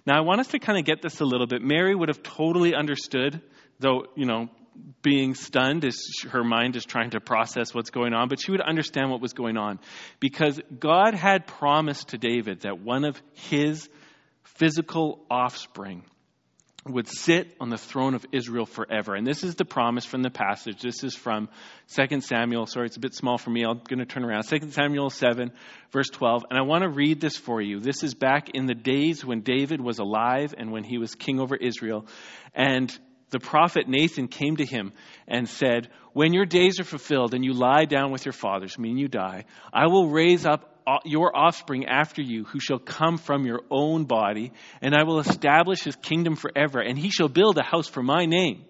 Now, 0.05 0.19
I 0.19 0.23
want 0.23 0.41
us 0.41 0.49
to 0.49 0.59
kind 0.59 0.79
of 0.79 0.85
get 0.85 1.00
this 1.00 1.21
a 1.21 1.25
little 1.25 1.47
bit. 1.47 1.62
Mary 1.62 1.95
would 1.95 2.09
have 2.09 2.23
totally 2.23 2.75
understood, 2.75 3.41
though, 3.79 4.07
you 4.17 4.26
know, 4.26 4.49
being 5.02 5.35
stunned 5.35 5.85
as 5.85 6.00
her 6.31 6.45
mind 6.45 6.76
is 6.76 6.85
trying 6.85 7.11
to 7.11 7.21
process 7.21 7.75
what's 7.75 7.91
going 7.91 8.14
on, 8.14 8.29
but 8.29 8.41
she 8.41 8.50
would 8.50 8.61
understand 8.61 9.11
what 9.11 9.21
was 9.21 9.33
going 9.33 9.57
on 9.57 9.79
because 10.21 10.61
God 10.79 11.14
had 11.14 11.47
promised 11.47 12.09
to 12.09 12.19
David 12.19 12.61
that 12.61 12.81
one 12.81 13.05
of 13.05 13.21
his 13.35 13.88
physical 14.45 15.25
offspring 15.31 16.05
would 16.85 17.09
sit 17.09 17.55
on 17.61 17.71
the 17.71 17.79
throne 17.79 18.15
of 18.15 18.27
Israel 18.33 18.67
forever. 18.67 19.15
And 19.15 19.25
this 19.25 19.45
is 19.45 19.55
the 19.55 19.65
promise 19.65 20.05
from 20.05 20.23
the 20.23 20.31
passage. 20.31 20.83
This 20.83 21.05
is 21.05 21.15
from 21.15 21.49
2 21.95 22.21
Samuel. 22.23 22.67
Sorry, 22.67 22.87
it's 22.87 22.97
a 22.97 23.01
bit 23.01 23.15
small 23.15 23.39
for 23.39 23.51
me. 23.51 23.65
I'm 23.65 23.81
going 23.89 24.01
to 24.01 24.05
turn 24.05 24.25
around. 24.25 24.49
2 24.49 24.71
Samuel 24.73 25.11
7, 25.11 25.53
verse 25.93 26.09
12. 26.11 26.47
And 26.51 26.59
I 26.59 26.63
want 26.63 26.83
to 26.83 26.89
read 26.89 27.21
this 27.21 27.37
for 27.37 27.61
you. 27.61 27.79
This 27.79 28.03
is 28.03 28.15
back 28.15 28.51
in 28.55 28.67
the 28.67 28.75
days 28.75 29.25
when 29.25 29.43
David 29.43 29.81
was 29.81 30.01
alive 30.01 30.55
and 30.59 30.73
when 30.73 30.83
he 30.83 30.99
was 30.99 31.15
king 31.15 31.39
over 31.39 31.55
Israel. 31.55 32.07
And 32.53 32.93
the 33.31 33.41
prophet 33.41 33.89
Nathan 33.89 34.27
came 34.27 34.57
to 34.57 34.67
him 34.67 34.93
and 35.29 35.49
said, 35.49 35.89
When 36.15 36.33
your 36.33 36.47
days 36.47 36.81
are 36.81 36.85
fulfilled 36.85 37.33
and 37.33 37.45
you 37.45 37.53
lie 37.53 37.85
down 37.85 38.11
with 38.11 38.27
your 38.27 38.33
fathers, 38.33 38.77
meaning 38.77 38.99
you 38.99 39.09
die, 39.09 39.45
I 39.73 39.87
will 39.87 40.09
raise 40.09 40.45
up 40.45 40.72
Uh, 40.85 40.99
your 41.05 41.37
offspring 41.37 41.87
after 41.87 42.21
you, 42.21 42.45
who 42.45 42.59
shall 42.59 42.79
come 42.81 43.17
from 43.17 43.47
your 43.47 43.62
own 43.71 44.05
body, 44.05 44.53
and 44.81 44.97
I 44.97 45.05
will 45.05 45.21
establish 45.21 45.81
his 45.83 45.95
kingdom 45.95 46.35
forever, 46.35 46.81
and 46.81 46.99
he 46.99 47.11
shall 47.11 47.29
build 47.29 47.57
a 47.57 47.62
house 47.62 47.87
for 47.87 48.03
my 48.03 48.27
name. 48.27 48.65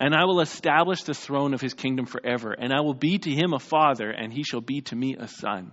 And 0.00 0.14
I 0.14 0.24
will 0.24 0.40
establish 0.40 1.02
the 1.02 1.12
throne 1.12 1.52
of 1.52 1.60
his 1.60 1.74
kingdom 1.74 2.06
forever, 2.06 2.52
and 2.52 2.72
I 2.72 2.80
will 2.80 2.94
be 2.94 3.18
to 3.18 3.30
him 3.30 3.52
a 3.52 3.58
father, 3.58 4.10
and 4.10 4.32
he 4.32 4.44
shall 4.44 4.62
be 4.62 4.80
to 4.82 4.96
me 4.96 5.16
a 5.18 5.28
son. 5.28 5.72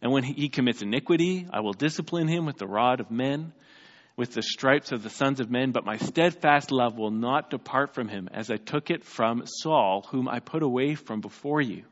And 0.00 0.12
when 0.12 0.22
he 0.22 0.48
commits 0.48 0.82
iniquity, 0.82 1.48
I 1.52 1.60
will 1.60 1.72
discipline 1.72 2.28
him 2.28 2.46
with 2.46 2.58
the 2.58 2.68
rod 2.68 3.00
of 3.00 3.10
men, 3.10 3.52
with 4.16 4.34
the 4.34 4.42
stripes 4.42 4.92
of 4.92 5.02
the 5.02 5.10
sons 5.10 5.40
of 5.40 5.50
men, 5.50 5.72
but 5.72 5.84
my 5.84 5.96
steadfast 5.96 6.70
love 6.70 6.96
will 6.96 7.10
not 7.10 7.50
depart 7.50 7.92
from 7.92 8.06
him, 8.06 8.28
as 8.32 8.52
I 8.52 8.56
took 8.56 8.90
it 8.90 9.04
from 9.04 9.42
Saul, 9.46 10.06
whom 10.10 10.28
I 10.28 10.38
put 10.38 10.62
away 10.62 10.94
from 10.94 11.20
before 11.20 11.60
you 11.60 11.82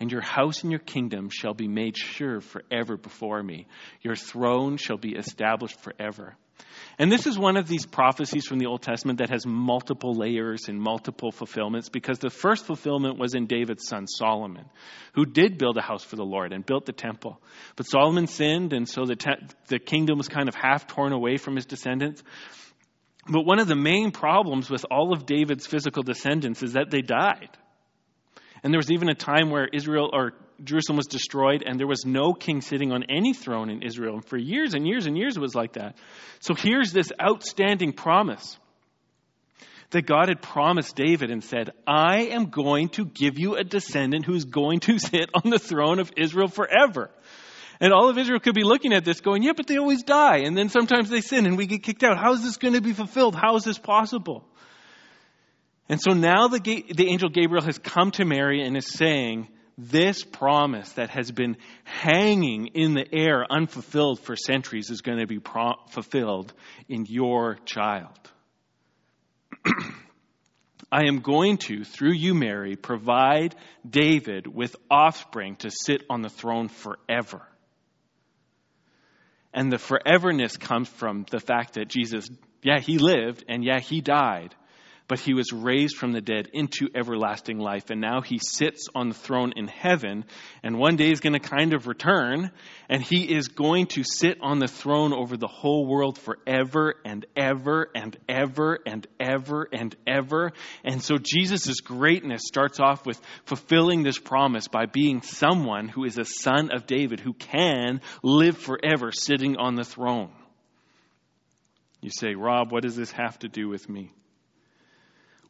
and 0.00 0.10
your 0.10 0.20
house 0.20 0.62
and 0.62 0.70
your 0.70 0.80
kingdom 0.80 1.28
shall 1.30 1.54
be 1.54 1.68
made 1.68 1.96
sure 1.96 2.40
forever 2.40 2.96
before 2.96 3.42
me. 3.42 3.66
Your 4.02 4.16
throne 4.16 4.76
shall 4.76 4.98
be 4.98 5.14
established 5.14 5.80
forever. 5.80 6.36
And 6.98 7.10
this 7.10 7.26
is 7.26 7.38
one 7.38 7.56
of 7.56 7.66
these 7.66 7.86
prophecies 7.86 8.46
from 8.46 8.58
the 8.58 8.66
Old 8.66 8.82
Testament 8.82 9.18
that 9.18 9.30
has 9.30 9.46
multiple 9.46 10.14
layers 10.14 10.68
and 10.68 10.80
multiple 10.80 11.32
fulfillments 11.32 11.88
because 11.88 12.18
the 12.18 12.30
first 12.30 12.66
fulfillment 12.66 13.18
was 13.18 13.34
in 13.34 13.46
David's 13.46 13.86
son 13.88 14.06
Solomon, 14.06 14.66
who 15.14 15.24
did 15.24 15.58
build 15.58 15.76
a 15.78 15.82
house 15.82 16.04
for 16.04 16.16
the 16.16 16.24
Lord 16.24 16.52
and 16.52 16.64
built 16.64 16.86
the 16.86 16.92
temple. 16.92 17.40
But 17.76 17.86
Solomon 17.86 18.26
sinned, 18.26 18.72
and 18.72 18.88
so 18.88 19.04
the, 19.04 19.16
te- 19.16 19.46
the 19.68 19.78
kingdom 19.78 20.18
was 20.18 20.28
kind 20.28 20.48
of 20.48 20.54
half 20.54 20.86
torn 20.86 21.12
away 21.12 21.36
from 21.38 21.56
his 21.56 21.66
descendants. 21.66 22.22
But 23.28 23.46
one 23.46 23.58
of 23.58 23.68
the 23.68 23.76
main 23.76 24.10
problems 24.10 24.68
with 24.68 24.84
all 24.90 25.12
of 25.12 25.26
David's 25.26 25.66
physical 25.66 26.02
descendants 26.02 26.62
is 26.62 26.74
that 26.74 26.90
they 26.90 27.02
died. 27.02 27.50
And 28.62 28.72
there 28.72 28.78
was 28.78 28.90
even 28.90 29.08
a 29.08 29.14
time 29.14 29.50
where 29.50 29.66
Israel 29.66 30.10
or 30.12 30.34
Jerusalem 30.62 30.96
was 30.96 31.06
destroyed, 31.06 31.64
and 31.66 31.78
there 31.78 31.86
was 31.86 32.04
no 32.06 32.32
king 32.32 32.60
sitting 32.60 32.92
on 32.92 33.04
any 33.08 33.34
throne 33.34 33.70
in 33.70 33.82
Israel. 33.82 34.14
And 34.14 34.24
for 34.24 34.36
years 34.36 34.74
and 34.74 34.86
years 34.86 35.06
and 35.06 35.16
years, 35.18 35.36
it 35.36 35.40
was 35.40 35.54
like 35.54 35.72
that. 35.72 35.96
So 36.40 36.54
here's 36.54 36.92
this 36.92 37.10
outstanding 37.20 37.92
promise 37.92 38.58
that 39.90 40.06
God 40.06 40.28
had 40.28 40.40
promised 40.40 40.96
David 40.96 41.30
and 41.30 41.42
said, 41.42 41.70
I 41.86 42.28
am 42.30 42.46
going 42.46 42.88
to 42.90 43.04
give 43.04 43.38
you 43.38 43.56
a 43.56 43.64
descendant 43.64 44.24
who's 44.24 44.44
going 44.44 44.80
to 44.80 44.98
sit 44.98 45.30
on 45.34 45.50
the 45.50 45.58
throne 45.58 45.98
of 45.98 46.12
Israel 46.16 46.48
forever. 46.48 47.10
And 47.80 47.92
all 47.92 48.08
of 48.08 48.16
Israel 48.16 48.38
could 48.38 48.54
be 48.54 48.62
looking 48.62 48.92
at 48.92 49.04
this 49.04 49.20
going, 49.20 49.42
yeah, 49.42 49.52
but 49.56 49.66
they 49.66 49.76
always 49.76 50.04
die. 50.04 50.42
And 50.44 50.56
then 50.56 50.68
sometimes 50.68 51.10
they 51.10 51.20
sin 51.20 51.46
and 51.46 51.58
we 51.58 51.66
get 51.66 51.82
kicked 51.82 52.04
out. 52.04 52.16
How 52.16 52.32
is 52.32 52.42
this 52.42 52.56
going 52.56 52.74
to 52.74 52.80
be 52.80 52.92
fulfilled? 52.92 53.34
How 53.34 53.56
is 53.56 53.64
this 53.64 53.78
possible? 53.78 54.44
And 55.92 56.00
so 56.00 56.14
now 56.14 56.48
the, 56.48 56.58
the 56.58 57.10
angel 57.10 57.28
Gabriel 57.28 57.62
has 57.66 57.76
come 57.76 58.12
to 58.12 58.24
Mary 58.24 58.62
and 58.62 58.78
is 58.78 58.86
saying, 58.86 59.48
this 59.76 60.24
promise 60.24 60.90
that 60.92 61.10
has 61.10 61.30
been 61.30 61.58
hanging 61.84 62.68
in 62.68 62.94
the 62.94 63.04
air 63.12 63.44
unfulfilled 63.50 64.18
for 64.20 64.34
centuries 64.34 64.88
is 64.88 65.02
going 65.02 65.18
to 65.18 65.26
be 65.26 65.38
pro- 65.38 65.74
fulfilled 65.90 66.54
in 66.88 67.04
your 67.04 67.58
child. 67.66 68.18
I 70.90 71.08
am 71.08 71.20
going 71.20 71.58
to, 71.66 71.84
through 71.84 72.14
you, 72.14 72.32
Mary, 72.32 72.74
provide 72.74 73.54
David 73.86 74.46
with 74.46 74.74
offspring 74.90 75.56
to 75.56 75.70
sit 75.70 76.04
on 76.08 76.22
the 76.22 76.30
throne 76.30 76.68
forever. 76.68 77.42
And 79.52 79.70
the 79.70 79.76
foreverness 79.76 80.58
comes 80.58 80.88
from 80.88 81.26
the 81.30 81.38
fact 81.38 81.74
that 81.74 81.88
Jesus, 81.88 82.30
yeah, 82.62 82.80
he 82.80 82.96
lived 82.96 83.44
and 83.46 83.62
yeah, 83.62 83.78
he 83.78 84.00
died, 84.00 84.54
but 85.08 85.20
he 85.20 85.34
was 85.34 85.52
raised 85.52 85.96
from 85.96 86.12
the 86.12 86.20
dead 86.20 86.48
into 86.52 86.88
everlasting 86.94 87.58
life. 87.58 87.90
And 87.90 88.00
now 88.00 88.20
he 88.20 88.38
sits 88.38 88.86
on 88.94 89.08
the 89.08 89.14
throne 89.14 89.52
in 89.56 89.68
heaven. 89.68 90.24
And 90.62 90.78
one 90.78 90.96
day 90.96 91.08
he's 91.08 91.20
going 91.20 91.32
to 91.32 91.38
kind 91.38 91.74
of 91.74 91.86
return. 91.86 92.50
And 92.88 93.02
he 93.02 93.24
is 93.24 93.48
going 93.48 93.86
to 93.88 94.04
sit 94.04 94.38
on 94.40 94.58
the 94.58 94.68
throne 94.68 95.12
over 95.12 95.36
the 95.36 95.48
whole 95.48 95.86
world 95.86 96.18
forever 96.18 96.94
and 97.04 97.26
ever 97.36 97.90
and 97.94 98.16
ever 98.28 98.78
and 98.86 99.06
ever 99.20 99.68
and 99.72 99.94
ever. 100.06 100.52
And 100.84 101.02
so 101.02 101.18
Jesus' 101.18 101.80
greatness 101.80 102.42
starts 102.46 102.80
off 102.80 103.06
with 103.06 103.20
fulfilling 103.44 104.02
this 104.02 104.18
promise 104.18 104.68
by 104.68 104.86
being 104.86 105.22
someone 105.22 105.88
who 105.88 106.04
is 106.04 106.18
a 106.18 106.24
son 106.24 106.70
of 106.72 106.86
David 106.86 107.20
who 107.20 107.32
can 107.34 108.00
live 108.22 108.56
forever 108.56 109.12
sitting 109.12 109.56
on 109.56 109.74
the 109.74 109.84
throne. 109.84 110.30
You 112.00 112.10
say, 112.10 112.34
Rob, 112.34 112.72
what 112.72 112.82
does 112.82 112.96
this 112.96 113.12
have 113.12 113.38
to 113.40 113.48
do 113.48 113.68
with 113.68 113.88
me? 113.88 114.12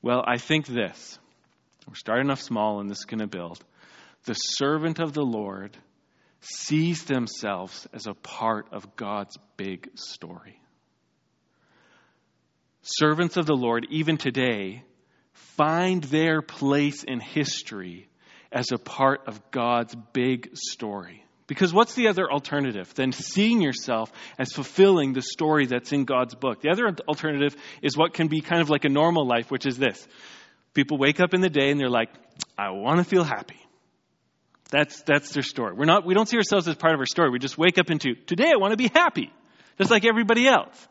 Well, 0.02 0.25
I 0.26 0.38
think 0.38 0.66
this. 0.66 1.18
We're 1.87 1.94
starting 1.94 2.30
off 2.30 2.40
small 2.40 2.80
and 2.80 2.90
this 2.90 2.99
is 2.99 3.04
going 3.04 3.21
to 3.21 3.26
build. 3.28 3.64
The 4.25 4.35
servant 4.35 4.99
of 4.99 5.12
the 5.12 5.23
Lord 5.23 5.76
sees 6.40 7.04
themselves 7.04 7.87
as 7.92 8.06
a 8.06 8.14
part 8.14 8.66
of 8.73 8.97
God's 8.97 9.37
big 9.56 9.90
story. 9.94 10.59
Servants 12.82 13.37
of 13.37 13.47
the 13.47 13.54
Lord, 13.54 13.87
even 13.90 14.16
today, 14.16 14.82
find 15.32 16.02
their 16.04 16.42
place 16.42 17.04
in 17.04 17.21
history 17.21 18.09
as 18.50 18.73
a 18.73 18.78
part 18.78 19.28
of 19.28 19.50
God's 19.52 19.94
big 20.12 20.50
story. 20.54 21.22
Because 21.47 21.73
what's 21.75 21.95
the 21.95 22.09
other 22.09 22.31
alternative 22.31 22.95
than 22.95 23.13
seeing 23.13 23.61
yourself 23.61 24.13
as 24.39 24.53
fulfilling 24.53 25.13
the 25.13 25.23
story 25.23 25.67
that's 25.67 25.93
in 25.93 26.05
God's 26.05 26.35
book? 26.35 26.61
The 26.61 26.71
other 26.71 26.87
alternative 27.09 27.57
is 27.83 27.97
what 27.97 28.15
can 28.15 28.29
be 28.29 28.41
kind 28.41 28.63
of 28.63 28.71
like 28.71 28.85
a 28.85 28.89
normal 28.89 29.27
life, 29.27 29.51
which 29.51 29.67
is 29.67 29.77
this. 29.77 30.07
People 30.75 30.99
wake 30.99 31.21
up 31.21 31.35
in 31.35 31.41
the 31.41 31.51
day 31.51 31.71
and 31.71 31.79
they're 31.79 31.91
like, 31.91 32.11
I 32.57 32.71
want 32.71 32.99
to 32.99 33.05
feel 33.05 33.25
happy. 33.25 33.59
That's, 34.71 35.03
that's 35.03 35.33
their 35.33 35.43
story. 35.43 35.75
We're 35.75 35.85
not, 35.85 36.07
we 36.07 36.15
don't 36.15 36.29
see 36.29 36.39
ourselves 36.39 36.67
as 36.67 36.77
part 36.77 36.95
of 36.95 37.01
our 37.01 37.07
story. 37.07 37.29
We 37.29 37.39
just 37.39 37.59
wake 37.59 37.77
up 37.77 37.91
into, 37.91 38.15
today 38.15 38.51
I 38.55 38.57
want 38.57 38.71
to 38.71 38.79
be 38.79 38.89
happy, 38.89 39.31
just 39.77 39.91
like 39.91 40.07
everybody 40.07 40.49
else. 40.49 40.89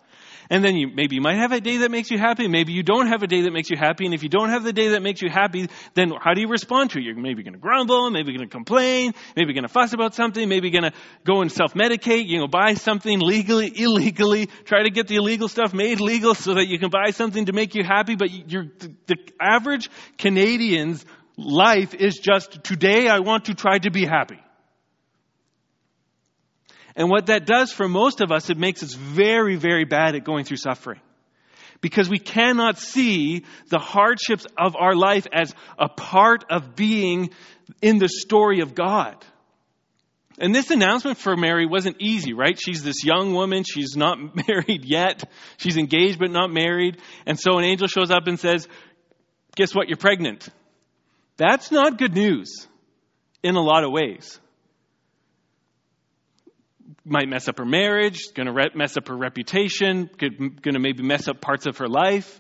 And 0.52 0.66
then 0.66 0.76
you 0.76 0.90
maybe 0.94 1.16
you 1.16 1.22
might 1.22 1.38
have 1.38 1.54
a 1.54 1.62
day 1.62 1.78
that 1.78 1.92
makes 1.92 2.12
you 2.12 2.18
happy. 2.18 2.50
Maybe 2.50 2.74
you 2.74 2.84
don't 2.84 3.08
have 3.08 3.24
a 3.24 3.28
day 3.28 3.44
that 3.44 3.54
makes 3.54 3.70
you 3.70 3.78
happy. 3.78 4.04
And 4.04 4.14
if 4.14 4.22
you 4.22 4.28
don't 4.28 4.50
have 4.50 4.66
the 4.66 4.74
day 4.74 4.90
that 4.90 5.02
makes 5.02 5.22
you 5.22 5.30
happy, 5.30 5.70
then 5.94 6.12
how 6.22 6.34
do 6.34 6.42
you 6.42 6.50
respond 6.50 6.90
to 6.90 7.00
it? 7.00 7.04
You're 7.04 7.16
maybe 7.16 7.42
going 7.42 7.54
to 7.54 7.60
grumble, 7.60 8.12
maybe 8.12 8.36
going 8.36 8.50
to 8.50 8.52
complain, 8.54 9.14
maybe 9.38 9.54
going 9.54 9.64
to 9.64 9.70
fuss 9.70 9.94
about 9.94 10.14
something, 10.14 10.50
maybe 10.50 10.70
going 10.70 10.84
to 10.84 10.92
go 11.24 11.42
and 11.42 11.50
self-medicate, 11.50 12.28
you 12.28 12.38
know, 12.38 12.50
buy 12.50 12.74
something 12.74 13.18
legally, 13.22 13.72
illegally, 13.74 14.48
try 14.66 14.84
to 14.84 14.90
get 14.90 15.08
the 15.08 15.16
illegal 15.16 15.48
stuff 15.48 15.74
made 15.74 16.02
legal 16.02 16.36
so 16.36 16.56
that 16.56 16.68
you 16.68 16.78
can 16.80 16.90
buy 16.90 17.12
something 17.12 17.46
to 17.46 17.54
make 17.54 17.74
you 17.74 17.86
happy. 17.86 18.18
But 18.18 18.52
you're, 18.52 18.66
the 19.08 19.16
average 19.40 19.90
Canadian's 20.18 21.06
life 21.38 21.94
is 21.94 22.20
just 22.20 22.62
today 22.62 23.08
I 23.08 23.20
want 23.20 23.46
to 23.46 23.54
try 23.54 23.80
to 23.80 23.90
be 23.90 24.06
happy. 24.06 24.40
And 26.96 27.10
what 27.10 27.28
that 27.28 27.46
does 27.46 27.72
for 27.72 27.88
most 27.88 28.22
of 28.22 28.32
us, 28.32 28.50
it 28.50 28.58
makes 28.58 28.84
us 28.84 28.94
very, 28.94 29.56
very 29.56 29.86
bad 29.86 30.16
at 30.16 30.24
going 30.24 30.46
through 30.46 30.58
suffering. 30.58 31.00
Because 31.80 32.10
we 32.10 32.20
cannot 32.20 32.78
see 32.78 33.46
the 33.70 33.80
hardships 33.80 34.46
of 34.58 34.76
our 34.76 34.96
life 34.96 35.26
as 35.34 35.54
a 35.80 35.90
part 35.90 36.46
of 36.50 36.76
being 36.76 37.32
in 37.82 37.98
the 37.98 38.10
story 38.10 38.60
of 38.60 38.76
God. 38.76 39.16
And 40.38 40.56
this 40.56 40.72
announcement 40.72 41.18
for 41.18 41.36
Mary 41.36 41.66
wasn't 41.66 41.98
easy, 42.00 42.34
right? 42.34 42.60
She's 42.60 42.84
this 42.84 43.04
young 43.04 43.34
woman. 43.34 43.64
She's 43.64 43.96
not 43.96 44.18
married 44.48 44.86
yet. 44.86 45.24
She's 45.58 45.78
engaged 45.78 46.20
but 46.20 46.32
not 46.32 46.52
married. 46.52 46.98
And 47.26 47.40
so 47.40 47.58
an 47.58 47.64
angel 47.64 47.88
shows 47.88 48.12
up 48.12 48.28
and 48.28 48.40
says, 48.40 48.68
Guess 49.56 49.76
what? 49.76 49.88
You're 49.88 49.98
pregnant. 49.98 50.48
That's 51.38 51.72
not 51.72 51.98
good 51.98 52.14
news 52.14 52.68
in 53.44 53.56
a 53.56 53.62
lot 53.62 53.84
of 53.84 53.92
ways 53.92 54.40
might 57.06 57.28
mess 57.28 57.48
up 57.48 57.58
her 57.58 57.66
marriage, 57.66 58.34
going 58.34 58.48
to 58.48 58.54
re- 58.54 58.72
mess 58.76 58.98
up 58.98 59.08
her 59.08 59.16
reputation, 59.16 60.10
going 60.18 60.60
to 60.62 60.80
maybe 60.80 61.04
mess 61.04 61.28
up 61.28 61.42
parts 61.42 61.66
of 61.66 61.78
her 61.78 61.88
life. 61.88 62.40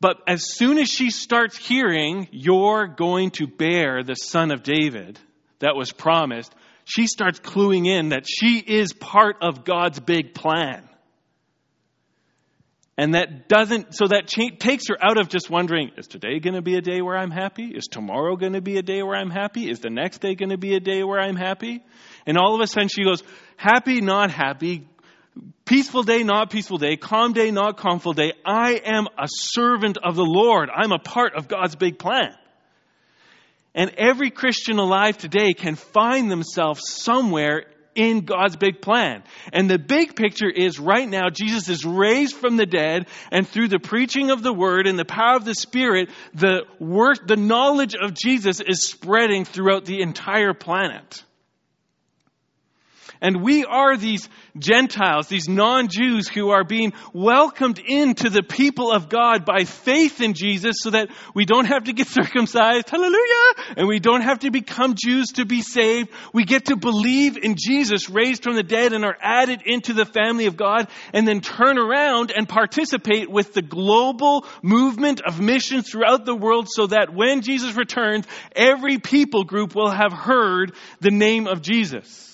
But 0.00 0.18
as 0.26 0.54
soon 0.54 0.78
as 0.78 0.88
she 0.88 1.10
starts 1.10 1.56
hearing, 1.56 2.28
you're 2.30 2.86
going 2.86 3.30
to 3.32 3.46
bear 3.46 4.02
the 4.02 4.14
son 4.14 4.50
of 4.50 4.62
David 4.62 5.18
that 5.58 5.74
was 5.74 5.92
promised, 5.92 6.54
she 6.84 7.06
starts 7.06 7.40
cluing 7.40 7.86
in 7.86 8.10
that 8.10 8.24
she 8.26 8.58
is 8.58 8.92
part 8.92 9.36
of 9.42 9.64
God's 9.64 10.00
big 10.00 10.34
plan. 10.34 10.88
And 12.96 13.14
that 13.14 13.48
doesn't, 13.48 13.94
so 13.94 14.08
that 14.08 14.26
takes 14.26 14.88
her 14.88 14.96
out 15.00 15.20
of 15.20 15.28
just 15.28 15.48
wondering, 15.48 15.92
is 15.96 16.08
today 16.08 16.40
going 16.40 16.54
to 16.54 16.62
be 16.62 16.74
a 16.76 16.80
day 16.80 17.00
where 17.00 17.16
I'm 17.16 17.30
happy? 17.30 17.66
Is 17.66 17.84
tomorrow 17.84 18.34
going 18.34 18.54
to 18.54 18.60
be 18.60 18.76
a 18.76 18.82
day 18.82 19.04
where 19.04 19.14
I'm 19.14 19.30
happy? 19.30 19.70
Is 19.70 19.78
the 19.78 19.88
next 19.88 20.20
day 20.20 20.34
going 20.34 20.48
to 20.48 20.58
be 20.58 20.74
a 20.74 20.80
day 20.80 21.04
where 21.04 21.20
I'm 21.20 21.36
happy? 21.36 21.84
And 22.28 22.36
all 22.36 22.54
of 22.54 22.60
a 22.60 22.66
sudden 22.66 22.88
she 22.88 23.04
goes, 23.04 23.22
happy, 23.56 24.02
not 24.02 24.30
happy, 24.30 24.86
peaceful 25.64 26.02
day, 26.02 26.22
not 26.22 26.50
peaceful 26.50 26.76
day, 26.76 26.96
calm 26.96 27.32
day, 27.32 27.50
not 27.50 27.78
calmful 27.78 28.12
day. 28.12 28.34
I 28.44 28.74
am 28.84 29.06
a 29.18 29.26
servant 29.26 29.96
of 30.04 30.14
the 30.14 30.26
Lord. 30.26 30.68
I'm 30.68 30.92
a 30.92 30.98
part 30.98 31.34
of 31.34 31.48
God's 31.48 31.74
big 31.74 31.98
plan. 31.98 32.34
And 33.74 33.92
every 33.96 34.30
Christian 34.30 34.78
alive 34.78 35.16
today 35.16 35.54
can 35.54 35.74
find 35.74 36.30
themselves 36.30 36.82
somewhere 36.84 37.64
in 37.94 38.26
God's 38.26 38.56
big 38.56 38.82
plan. 38.82 39.22
And 39.50 39.70
the 39.70 39.78
big 39.78 40.14
picture 40.14 40.50
is 40.50 40.78
right 40.78 41.08
now, 41.08 41.30
Jesus 41.30 41.68
is 41.70 41.84
raised 41.84 42.36
from 42.36 42.58
the 42.58 42.66
dead, 42.66 43.06
and 43.32 43.48
through 43.48 43.68
the 43.68 43.78
preaching 43.78 44.30
of 44.30 44.42
the 44.42 44.52
word 44.52 44.86
and 44.86 44.98
the 44.98 45.04
power 45.06 45.36
of 45.36 45.46
the 45.46 45.54
Spirit, 45.54 46.10
the 46.34 46.64
word, 46.78 47.20
the 47.26 47.36
knowledge 47.36 47.94
of 47.94 48.12
Jesus 48.12 48.60
is 48.60 48.82
spreading 48.82 49.46
throughout 49.46 49.86
the 49.86 50.02
entire 50.02 50.52
planet. 50.52 51.24
And 53.20 53.42
we 53.42 53.64
are 53.64 53.96
these 53.96 54.28
Gentiles, 54.56 55.28
these 55.28 55.48
non-Jews 55.48 56.28
who 56.28 56.50
are 56.50 56.64
being 56.64 56.92
welcomed 57.12 57.78
into 57.78 58.30
the 58.30 58.42
people 58.42 58.92
of 58.92 59.08
God 59.08 59.44
by 59.44 59.64
faith 59.64 60.20
in 60.20 60.34
Jesus 60.34 60.76
so 60.80 60.90
that 60.90 61.10
we 61.34 61.44
don't 61.44 61.66
have 61.66 61.84
to 61.84 61.92
get 61.92 62.06
circumcised, 62.18 62.88
hallelujah, 62.88 63.74
and 63.76 63.88
we 63.88 63.98
don't 63.98 64.22
have 64.22 64.40
to 64.40 64.50
become 64.50 64.94
Jews 64.96 65.28
to 65.34 65.44
be 65.44 65.62
saved. 65.62 66.10
We 66.32 66.44
get 66.44 66.66
to 66.66 66.76
believe 66.76 67.36
in 67.36 67.56
Jesus 67.56 68.08
raised 68.08 68.42
from 68.42 68.54
the 68.54 68.62
dead 68.62 68.92
and 68.92 69.04
are 69.04 69.16
added 69.20 69.62
into 69.64 69.92
the 69.92 70.04
family 70.04 70.46
of 70.46 70.56
God 70.56 70.88
and 71.12 71.26
then 71.26 71.40
turn 71.40 71.78
around 71.78 72.32
and 72.34 72.48
participate 72.48 73.30
with 73.30 73.54
the 73.54 73.62
global 73.62 74.46
movement 74.62 75.20
of 75.20 75.40
missions 75.40 75.90
throughout 75.90 76.24
the 76.24 76.34
world 76.34 76.68
so 76.68 76.86
that 76.86 77.12
when 77.12 77.42
Jesus 77.42 77.74
returns, 77.74 78.26
every 78.54 78.98
people 78.98 79.44
group 79.44 79.74
will 79.74 79.90
have 79.90 80.12
heard 80.12 80.74
the 81.00 81.10
name 81.10 81.46
of 81.46 81.62
Jesus. 81.62 82.27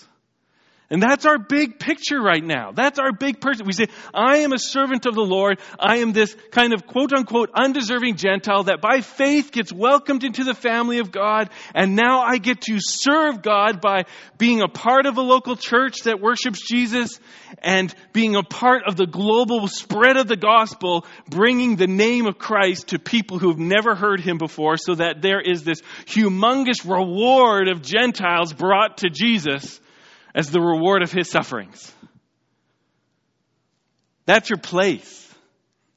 And 0.95 1.03
that's 1.03 1.27
our 1.27 1.41
big 1.41 1.81
picture 1.81 2.23
right 2.23 2.43
now. 2.43 2.71
That's 2.71 3.01
our 3.01 3.11
big 3.11 3.41
person. 3.41 3.67
We 3.67 3.73
say, 3.73 3.89
I 4.15 4.39
am 4.39 4.53
a 4.53 4.61
servant 4.61 5.07
of 5.07 5.17
the 5.17 5.25
Lord. 5.25 5.59
I 5.77 5.97
am 5.97 6.13
this 6.13 6.37
kind 6.53 6.73
of 6.73 6.87
quote 6.87 7.13
unquote 7.13 7.51
undeserving 7.53 8.15
Gentile 8.15 8.63
that 8.65 8.81
by 8.81 9.01
faith 9.01 9.51
gets 9.51 9.73
welcomed 9.73 10.23
into 10.23 10.45
the 10.45 10.55
family 10.55 11.01
of 11.01 11.11
God. 11.11 11.51
And 11.75 11.97
now 11.97 12.21
I 12.21 12.39
get 12.39 12.61
to 12.69 12.77
serve 12.79 13.43
God 13.43 13.81
by 13.81 14.05
being 14.39 14.63
a 14.63 14.69
part 14.69 15.07
of 15.07 15.17
a 15.17 15.21
local 15.21 15.57
church 15.57 16.03
that 16.05 16.21
worships 16.21 16.61
Jesus 16.65 17.19
and 17.59 17.93
being 18.13 18.37
a 18.37 18.45
part 18.45 18.85
of 18.87 18.95
the 18.95 19.09
global 19.09 19.67
spread 19.67 20.17
of 20.17 20.29
the 20.29 20.37
gospel, 20.37 21.07
bringing 21.29 21.75
the 21.75 21.89
name 21.89 22.27
of 22.27 22.39
Christ 22.39 22.91
to 22.91 23.01
people 23.01 23.41
who've 23.41 23.59
never 23.59 23.97
heard 23.97 24.21
him 24.21 24.39
before 24.39 24.77
so 24.77 24.95
that 24.95 25.23
there 25.23 25.41
is 25.41 25.65
this 25.65 25.83
humongous 26.07 26.89
reward 26.89 27.67
of 27.67 27.83
Gentiles 27.83 28.53
brought 28.53 28.99
to 28.99 29.11
Jesus 29.11 29.81
as 30.35 30.50
the 30.50 30.61
reward 30.61 31.03
of 31.03 31.12
his 31.12 31.31
sufferings. 31.31 31.93
That's 34.26 34.50
your 34.50 34.59
place. 34.59 35.21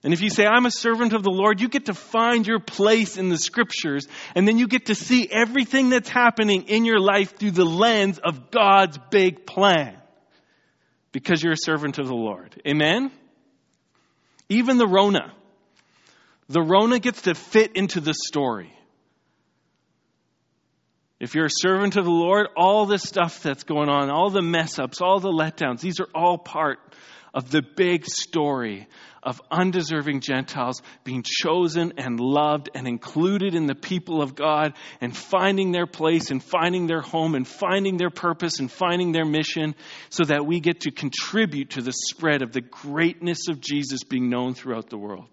And 0.04 0.14
if 0.14 0.22
you 0.22 0.30
say, 0.30 0.46
I'm 0.46 0.66
a 0.66 0.72
servant 0.72 1.14
of 1.14 1.24
the 1.24 1.32
Lord, 1.32 1.60
you 1.60 1.70
get 1.70 1.88
to 1.88 1.94
find 1.94 2.46
your 2.46 2.60
place 2.60 3.18
in 3.18 3.30
the 3.30 3.38
scriptures, 3.38 4.08
and 4.36 4.48
then 4.48 4.58
you 4.58 4.68
get 4.68 4.86
to 4.88 4.96
see 4.96 5.28
everything 5.30 5.90
that's 5.90 6.10
happening 6.10 6.64
in 6.68 6.86
your 6.86 7.00
life 7.00 7.38
through 7.38 7.52
the 7.52 7.66
lens 7.66 8.20
of 8.20 8.52
God's 8.52 9.00
big 9.10 9.46
plan. 9.46 9.98
Because 11.12 11.42
you're 11.42 11.54
a 11.54 11.58
servant 11.58 11.98
of 11.98 12.08
the 12.08 12.14
Lord. 12.14 12.62
Amen? 12.68 13.12
Even 14.50 14.78
the 14.78 14.88
Rona. 14.88 15.34
The 16.48 16.62
Rona 16.62 17.00
gets 17.00 17.24
to 17.24 17.34
fit 17.34 17.76
into 17.76 18.00
the 18.00 18.14
story. 18.14 18.77
If 21.20 21.34
you're 21.34 21.46
a 21.46 21.50
servant 21.50 21.96
of 21.96 22.06
the 22.06 22.12
Lord, 22.12 22.48
all 22.56 22.86
this 22.86 23.02
stuff 23.02 23.42
that's 23.42 23.64
going 23.64 23.90
on, 23.90 24.10
all 24.10 24.30
the 24.30 24.42
mess 24.42 24.78
ups, 24.78 25.02
all 25.02 25.20
the 25.20 25.32
letdowns, 25.32 25.82
these 25.82 26.00
are 26.00 26.10
all 26.14 26.38
part 26.38 26.80
of 27.34 27.50
the 27.50 27.62
big 27.62 28.06
story 28.06 28.88
of 29.24 29.42
undeserving 29.52 30.22
Gentiles 30.22 30.82
being 31.04 31.24
chosen 31.26 31.94
and 31.98 32.20
loved 32.20 32.70
and 32.74 32.88
included 32.88 33.56
in 33.56 33.66
the 33.66 33.76
people 33.76 34.22
of 34.22 34.36
God 34.36 34.74
and 35.02 35.16
finding 35.16 35.72
their 35.72 35.88
place 35.88 36.32
and 36.32 36.42
finding 36.42 36.88
their 36.88 37.02
home 37.02 37.36
and 37.36 37.48
finding 37.48 37.98
their 37.98 38.10
purpose 38.10 38.60
and 38.60 38.72
finding 38.72 39.12
their 39.12 39.26
mission 39.26 39.76
so 40.10 40.24
that 40.24 40.46
we 40.46 40.60
get 40.60 40.82
to 40.82 40.92
contribute 40.92 41.72
to 41.72 41.82
the 41.82 41.92
spread 41.92 42.42
of 42.42 42.54
the 42.54 42.62
greatness 42.62 43.50
of 43.50 43.60
Jesus 43.60 44.04
being 44.04 44.30
known 44.30 44.54
throughout 44.54 44.90
the 44.90 44.98
world. 44.98 45.30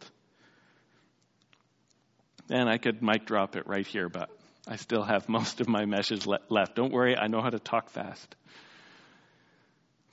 And 2.50 2.68
I 2.68 2.78
could 2.78 3.02
mic 3.02 3.26
drop 3.26 3.54
it 3.54 3.66
right 3.66 3.86
here, 3.86 4.08
but 4.08 4.28
I 4.66 4.76
still 4.76 5.02
have 5.02 5.28
most 5.28 5.60
of 5.60 5.68
my 5.68 5.84
message 5.84 6.26
le- 6.26 6.40
left. 6.48 6.76
Don't 6.76 6.92
worry, 6.92 7.16
I 7.16 7.26
know 7.26 7.42
how 7.42 7.50
to 7.50 7.58
talk 7.58 7.90
fast. 7.90 8.34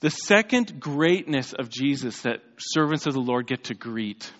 The 0.00 0.10
second 0.10 0.80
greatness 0.80 1.52
of 1.52 1.70
Jesus 1.70 2.22
that 2.22 2.42
servants 2.58 3.06
of 3.06 3.14
the 3.14 3.20
Lord 3.20 3.46
get 3.46 3.64
to 3.64 3.74
greet 3.74 4.30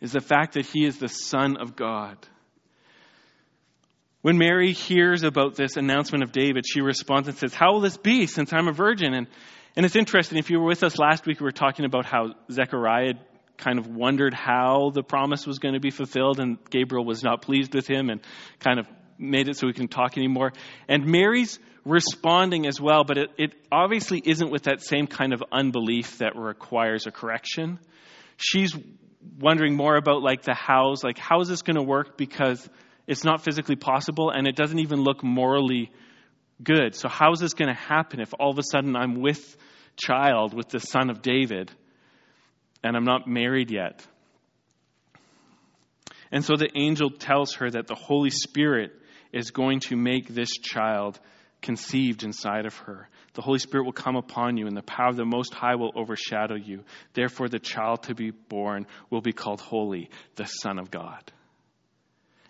is 0.00 0.12
the 0.12 0.20
fact 0.20 0.54
that 0.54 0.66
he 0.66 0.84
is 0.84 0.98
the 0.98 1.08
Son 1.08 1.56
of 1.56 1.74
God. 1.74 2.18
When 4.20 4.36
Mary 4.36 4.72
hears 4.72 5.22
about 5.22 5.54
this 5.54 5.76
announcement 5.76 6.22
of 6.22 6.32
David, 6.32 6.64
she 6.66 6.80
responds 6.80 7.28
and 7.28 7.36
says, 7.36 7.54
How 7.54 7.72
will 7.72 7.80
this 7.80 7.96
be 7.96 8.26
since 8.26 8.52
I'm 8.52 8.68
a 8.68 8.72
virgin? 8.72 9.14
And, 9.14 9.26
and 9.76 9.86
it's 9.86 9.96
interesting. 9.96 10.38
If 10.38 10.50
you 10.50 10.60
were 10.60 10.66
with 10.66 10.82
us 10.82 10.98
last 10.98 11.26
week, 11.26 11.40
we 11.40 11.44
were 11.44 11.52
talking 11.52 11.84
about 11.84 12.04
how 12.04 12.34
Zechariah 12.50 13.14
kind 13.58 13.78
of 13.78 13.88
wondered 13.88 14.32
how 14.32 14.90
the 14.94 15.02
promise 15.02 15.46
was 15.46 15.58
going 15.58 15.74
to 15.74 15.80
be 15.80 15.90
fulfilled, 15.90 16.40
and 16.40 16.58
Gabriel 16.70 17.04
was 17.04 17.22
not 17.22 17.42
pleased 17.42 17.74
with 17.74 17.86
him 17.86 18.08
and 18.08 18.20
kind 18.60 18.78
of 18.78 18.86
made 19.18 19.48
it 19.48 19.56
so 19.56 19.66
he 19.66 19.72
can 19.72 19.88
talk 19.88 20.16
anymore. 20.16 20.52
And 20.88 21.06
Mary's 21.06 21.58
responding 21.84 22.66
as 22.66 22.80
well, 22.80 23.04
but 23.04 23.18
it, 23.18 23.30
it 23.36 23.54
obviously 23.72 24.22
isn't 24.24 24.50
with 24.50 24.64
that 24.64 24.82
same 24.82 25.06
kind 25.06 25.32
of 25.32 25.42
unbelief 25.50 26.18
that 26.18 26.36
requires 26.36 27.06
a 27.06 27.10
correction. 27.10 27.78
She's 28.36 28.74
wondering 29.40 29.74
more 29.74 29.96
about 29.96 30.22
like 30.22 30.42
the 30.42 30.54
hows, 30.54 31.02
like 31.02 31.18
how 31.18 31.40
is 31.40 31.48
this 31.48 31.62
going 31.62 31.76
to 31.76 31.82
work 31.82 32.16
because 32.16 32.68
it's 33.06 33.24
not 33.24 33.42
physically 33.42 33.76
possible 33.76 34.30
and 34.30 34.46
it 34.46 34.54
doesn't 34.54 34.78
even 34.78 35.00
look 35.00 35.24
morally 35.24 35.90
good. 36.62 36.94
So 36.94 37.08
how 37.08 37.32
is 37.32 37.40
this 37.40 37.54
going 37.54 37.68
to 37.68 37.80
happen 37.80 38.20
if 38.20 38.32
all 38.38 38.50
of 38.50 38.58
a 38.58 38.62
sudden 38.62 38.94
I'm 38.94 39.20
with 39.20 39.56
child 39.96 40.54
with 40.54 40.68
the 40.68 40.80
son 40.80 41.10
of 41.10 41.22
David? 41.22 41.70
And 42.82 42.96
I'm 42.96 43.04
not 43.04 43.26
married 43.26 43.70
yet. 43.70 44.06
And 46.30 46.44
so 46.44 46.56
the 46.56 46.70
angel 46.74 47.10
tells 47.10 47.54
her 47.54 47.70
that 47.70 47.86
the 47.86 47.94
Holy 47.94 48.30
Spirit 48.30 48.92
is 49.32 49.50
going 49.50 49.80
to 49.80 49.96
make 49.96 50.28
this 50.28 50.50
child 50.50 51.18
conceived 51.62 52.22
inside 52.22 52.66
of 52.66 52.76
her. 52.78 53.08
The 53.34 53.42
Holy 53.42 53.58
Spirit 53.58 53.84
will 53.84 53.92
come 53.92 54.16
upon 54.16 54.56
you, 54.56 54.66
and 54.66 54.76
the 54.76 54.82
power 54.82 55.08
of 55.08 55.16
the 55.16 55.24
Most 55.24 55.54
High 55.54 55.76
will 55.76 55.92
overshadow 55.94 56.54
you. 56.54 56.84
Therefore, 57.14 57.48
the 57.48 57.58
child 57.58 58.04
to 58.04 58.14
be 58.14 58.30
born 58.30 58.86
will 59.10 59.20
be 59.20 59.32
called 59.32 59.60
Holy, 59.60 60.10
the 60.36 60.44
Son 60.44 60.78
of 60.78 60.90
God. 60.90 61.32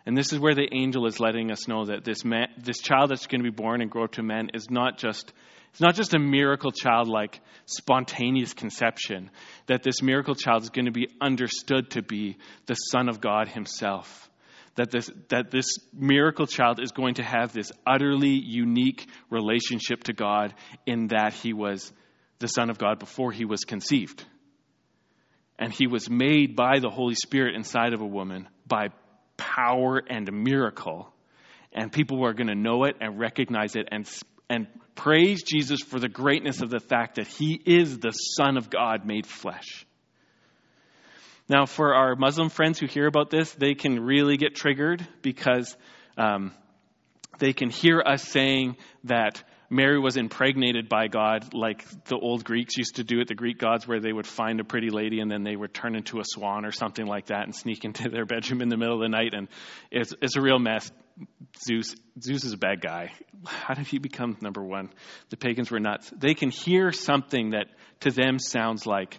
And 0.06 0.16
this 0.16 0.32
is 0.32 0.38
where 0.38 0.54
the 0.54 0.68
angel 0.72 1.06
is 1.06 1.20
letting 1.20 1.50
us 1.50 1.68
know 1.68 1.86
that 1.86 2.04
this, 2.04 2.24
man, 2.24 2.48
this 2.56 2.78
child 2.78 3.10
that's 3.10 3.26
going 3.26 3.42
to 3.42 3.50
be 3.50 3.54
born 3.54 3.82
and 3.82 3.90
grow 3.90 4.06
to 4.06 4.22
man 4.22 4.50
is 4.54 4.70
not 4.70 4.96
just 4.96 5.32
it's 5.70 5.81
not 5.81 5.94
just 5.94 6.14
a 6.14 6.18
miracle 6.18 6.70
child 6.70 7.09
like 7.09 7.40
spontaneous 7.66 8.54
conception, 8.54 9.31
that 9.66 9.83
this 9.83 10.02
miracle 10.02 10.35
child 10.35 10.62
is 10.62 10.70
going 10.70 10.87
to 10.87 10.90
be 10.90 11.09
understood 11.20 11.90
to 11.90 12.02
be 12.02 12.37
the 12.66 12.74
Son 12.74 13.09
of 13.09 13.20
God 13.20 13.48
Himself. 13.48 14.31
That 14.76 14.90
this, 14.90 15.11
that 15.28 15.50
this 15.50 15.76
miracle 15.92 16.46
child 16.46 16.81
is 16.81 16.92
going 16.92 17.14
to 17.14 17.22
have 17.22 17.52
this 17.52 17.72
utterly 17.87 18.40
unique 18.44 19.07
relationship 19.28 20.04
to 20.04 20.12
God 20.12 20.54
in 20.87 21.09
that 21.09 21.33
He 21.35 21.52
was 21.52 21.92
the 22.38 22.48
Son 22.48 22.70
of 22.70 22.78
God 22.78 22.98
before 22.98 23.33
He 23.33 23.44
was 23.44 23.64
conceived. 23.64 24.24
And 25.59 25.72
He 25.72 25.87
was 25.87 26.09
made 26.09 26.57
by 26.57 26.78
the 26.81 26.90
Holy 26.90 27.16
Spirit 27.16 27.57
inside 27.57 27.92
of 27.92 28.00
a 28.00 28.07
woman 28.07 28.48
by 28.66 28.88
power 29.37 30.00
and 30.09 30.31
miracle. 30.33 31.12
And 31.72 31.92
people 31.92 32.24
are 32.24 32.33
going 32.33 32.48
to 32.48 32.54
know 32.54 32.85
it 32.85 32.96
and 33.00 33.18
recognize 33.18 33.76
it 33.76 33.88
and, 33.90 34.09
and 34.48 34.66
Praise 34.98 35.44
Jesus 35.44 35.80
for 35.80 36.00
the 36.00 36.08
greatness 36.08 36.61
of 36.61 36.70
the 36.70 36.80
fact 36.80 37.14
that 37.14 37.28
he 37.28 37.54
is 37.64 38.00
the 38.00 38.11
Son 38.11 38.56
of 38.56 38.68
God 38.68 39.06
made 39.06 39.26
flesh. 39.26 39.87
Now, 41.48 41.66
for 41.66 41.94
our 41.94 42.16
Muslim 42.16 42.48
friends 42.48 42.80
who 42.80 42.87
hear 42.87 43.06
about 43.06 43.30
this, 43.30 43.52
they 43.52 43.74
can 43.74 44.00
really 44.00 44.37
get 44.38 44.56
triggered 44.56 45.06
because 45.22 45.76
um, 46.16 46.52
they 47.38 47.52
can 47.52 47.70
hear 47.70 48.02
us 48.04 48.24
saying 48.24 48.76
that 49.04 49.40
Mary 49.70 49.98
was 49.98 50.16
impregnated 50.16 50.88
by 50.88 51.09
God, 51.09 51.52
like 51.52 51.85
the 52.04 52.16
old 52.16 52.44
Greeks 52.44 52.78
used 52.78 52.96
to 52.96 53.04
do 53.04 53.20
it, 53.20 53.28
the 53.28 53.35
Greek 53.35 53.59
gods, 53.59 53.87
where 53.87 54.00
they 54.00 54.12
would 54.12 54.26
find 54.26 54.61
a 54.61 54.64
pretty 54.64 54.88
lady 54.88 55.20
and 55.20 55.31
then 55.31 55.42
they 55.42 55.57
would 55.57 55.74
turn 55.74 55.94
into 55.94 56.20
a 56.20 56.24
swan 56.24 56.64
or 56.64 56.72
something 56.72 57.07
like 57.07 57.26
that 57.26 57.44
and 57.44 57.54
sneak 57.54 57.85
into 57.85 58.09
their 58.09 58.24
bedroom 58.24 58.62
in 58.62 58.70
the 58.70 58.78
middle 58.78 58.94
of 58.94 59.00
the 59.00 59.09
night. 59.09 59.35
And 59.35 59.48
it's, 59.90 60.14
it's 60.22 60.37
a 60.37 60.40
real 60.40 60.59
mess. 60.59 60.90
Zeus, 61.62 61.94
Zeus 62.20 62.44
is 62.44 62.52
a 62.54 62.59
bad 62.59 62.81
guy. 62.81 63.12
How 63.44 63.74
did 63.74 63.87
he 63.87 63.98
become 63.98 64.38
number 64.40 64.62
one? 64.62 64.90
The 65.28 65.37
pagans 65.37 65.70
were 65.70 65.81
nuts. 65.81 66.11
They 66.16 66.35
can 66.35 66.50
hear 66.50 66.92
something 66.92 67.50
that 67.50 67.66
to 68.00 68.11
them 68.11 68.38
sounds 68.38 68.87
like 68.87 69.18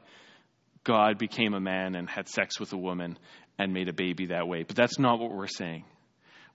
God 0.83 1.19
became 1.19 1.53
a 1.53 1.59
man 1.59 1.95
and 1.95 2.09
had 2.09 2.27
sex 2.27 2.59
with 2.59 2.73
a 2.73 2.77
woman 2.77 3.19
and 3.59 3.73
made 3.73 3.89
a 3.89 3.93
baby 3.93 4.27
that 4.27 4.47
way. 4.47 4.63
But 4.63 4.77
that's 4.77 4.97
not 4.97 5.19
what 5.19 5.31
we're 5.31 5.47
saying. 5.47 5.83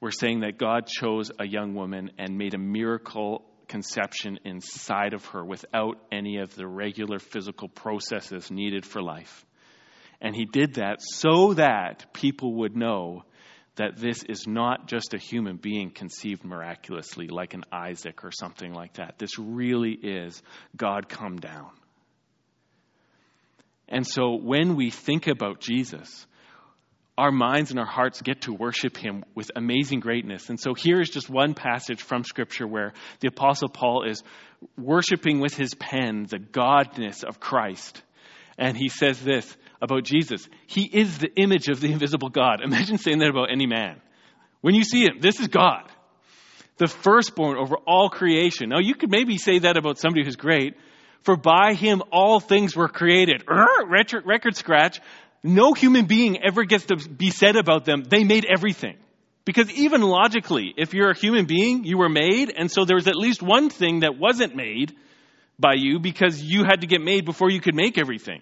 We're 0.00 0.10
saying 0.10 0.40
that 0.40 0.58
God 0.58 0.86
chose 0.86 1.30
a 1.38 1.46
young 1.46 1.74
woman 1.74 2.10
and 2.18 2.36
made 2.36 2.54
a 2.54 2.58
miracle 2.58 3.44
conception 3.68 4.38
inside 4.44 5.14
of 5.14 5.24
her 5.26 5.44
without 5.44 5.98
any 6.12 6.38
of 6.38 6.54
the 6.54 6.66
regular 6.66 7.18
physical 7.18 7.68
processes 7.68 8.50
needed 8.50 8.84
for 8.84 9.02
life. 9.02 9.44
And 10.20 10.34
he 10.34 10.44
did 10.44 10.74
that 10.74 11.00
so 11.00 11.54
that 11.54 12.12
people 12.12 12.54
would 12.60 12.76
know 12.76 13.24
that 13.76 13.96
this 13.96 14.22
is 14.28 14.46
not 14.46 14.86
just 14.86 15.14
a 15.14 15.18
human 15.18 15.56
being 15.56 15.90
conceived 15.90 16.44
miraculously 16.44 17.26
like 17.26 17.54
an 17.54 17.64
Isaac 17.72 18.24
or 18.24 18.30
something 18.30 18.72
like 18.72 18.94
that. 18.94 19.18
This 19.18 19.38
really 19.38 19.92
is 19.92 20.40
God 20.76 21.08
come 21.08 21.36
down. 21.36 21.70
And 23.88 24.06
so 24.06 24.36
when 24.36 24.76
we 24.76 24.90
think 24.90 25.26
about 25.26 25.60
Jesus, 25.60 26.26
our 27.16 27.30
minds 27.30 27.70
and 27.70 27.78
our 27.78 27.86
hearts 27.86 28.22
get 28.22 28.42
to 28.42 28.52
worship 28.52 28.96
him 28.96 29.24
with 29.34 29.50
amazing 29.54 30.00
greatness. 30.00 30.48
And 30.48 30.58
so 30.58 30.74
here 30.74 31.00
is 31.00 31.08
just 31.08 31.30
one 31.30 31.54
passage 31.54 32.02
from 32.02 32.24
Scripture 32.24 32.66
where 32.66 32.92
the 33.20 33.28
Apostle 33.28 33.68
Paul 33.68 34.04
is 34.08 34.22
worshiping 34.76 35.40
with 35.40 35.54
his 35.54 35.74
pen 35.74 36.26
the 36.28 36.38
godness 36.38 37.22
of 37.22 37.38
Christ. 37.38 38.02
And 38.58 38.76
he 38.76 38.88
says 38.88 39.20
this 39.20 39.56
about 39.80 40.04
Jesus 40.04 40.48
He 40.66 40.84
is 40.84 41.18
the 41.18 41.32
image 41.36 41.68
of 41.68 41.80
the 41.80 41.92
invisible 41.92 42.30
God. 42.30 42.60
Imagine 42.62 42.98
saying 42.98 43.18
that 43.18 43.30
about 43.30 43.50
any 43.50 43.66
man. 43.66 44.00
When 44.60 44.74
you 44.74 44.82
see 44.82 45.04
him, 45.04 45.18
this 45.20 45.40
is 45.40 45.48
God, 45.48 45.84
the 46.78 46.86
firstborn 46.88 47.58
over 47.58 47.76
all 47.86 48.08
creation. 48.08 48.70
Now, 48.70 48.80
you 48.80 48.94
could 48.94 49.10
maybe 49.10 49.36
say 49.36 49.60
that 49.60 49.76
about 49.76 49.98
somebody 49.98 50.24
who's 50.24 50.36
great. 50.36 50.74
For 51.22 51.36
by 51.36 51.72
him 51.72 52.02
all 52.12 52.38
things 52.38 52.76
were 52.76 52.88
created. 52.88 53.44
Record, 53.48 54.26
record 54.26 54.56
scratch. 54.56 55.00
No 55.46 55.74
human 55.74 56.06
being 56.06 56.42
ever 56.42 56.64
gets 56.64 56.86
to 56.86 56.96
be 56.96 57.30
said 57.30 57.56
about 57.56 57.84
them, 57.84 58.02
they 58.02 58.24
made 58.24 58.46
everything. 58.46 58.96
Because 59.44 59.70
even 59.70 60.00
logically, 60.00 60.72
if 60.78 60.94
you're 60.94 61.10
a 61.10 61.16
human 61.16 61.44
being, 61.44 61.84
you 61.84 61.98
were 61.98 62.08
made, 62.08 62.50
and 62.56 62.70
so 62.70 62.86
there 62.86 62.96
was 62.96 63.06
at 63.06 63.14
least 63.14 63.42
one 63.42 63.68
thing 63.68 64.00
that 64.00 64.18
wasn't 64.18 64.56
made 64.56 64.94
by 65.58 65.74
you 65.76 65.98
because 65.98 66.42
you 66.42 66.64
had 66.64 66.80
to 66.80 66.86
get 66.86 67.02
made 67.02 67.26
before 67.26 67.50
you 67.50 67.60
could 67.60 67.74
make 67.74 67.98
everything. 67.98 68.40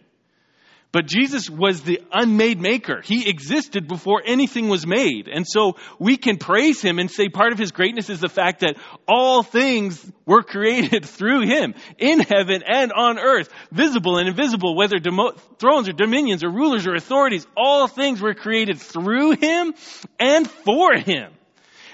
But 0.93 1.07
Jesus 1.07 1.49
was 1.49 1.81
the 1.81 2.03
unmade 2.13 2.61
maker. 2.61 3.01
He 3.03 3.29
existed 3.29 3.89
before 3.89 4.23
anything 4.25 4.69
was 4.69 4.87
made. 4.87 5.27
And 5.27 5.47
so 5.49 5.77
we 5.99 6.19
can 6.19 6.37
praise 6.37 6.83
him 6.83 6.99
and 6.99 7.11
say 7.11 7.31
part 7.31 7.53
of 7.53 7.59
his 7.59 7.73
greatness 7.73 8.11
is 8.11 8.21
the 8.21 8.29
fact 8.29 8.61
that 8.61 8.77
all 9.09 9.43
things 9.43 10.05
were 10.27 10.43
created 10.43 11.07
through 11.07 11.47
him 11.47 11.75
in 11.97 12.21
heaven 12.21 12.63
and 12.67 12.93
on 12.93 13.19
earth, 13.19 13.49
visible 13.71 14.19
and 14.19 14.29
invisible, 14.29 14.77
whether 14.77 14.99
demo- 14.99 15.33
thrones 15.59 15.89
or 15.89 15.93
dominions 15.93 16.45
or 16.45 16.51
rulers 16.51 16.87
or 16.87 16.95
authorities, 16.95 17.47
all 17.57 17.89
things 17.89 18.21
were 18.21 18.35
created 18.35 18.79
through 18.79 19.33
him 19.33 19.73
and 20.21 20.49
for 20.49 20.95
him. 20.95 21.33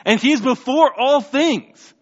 And 0.05 0.21
he's 0.21 0.41
before 0.41 0.93
all 0.99 1.21
things. 1.21 1.95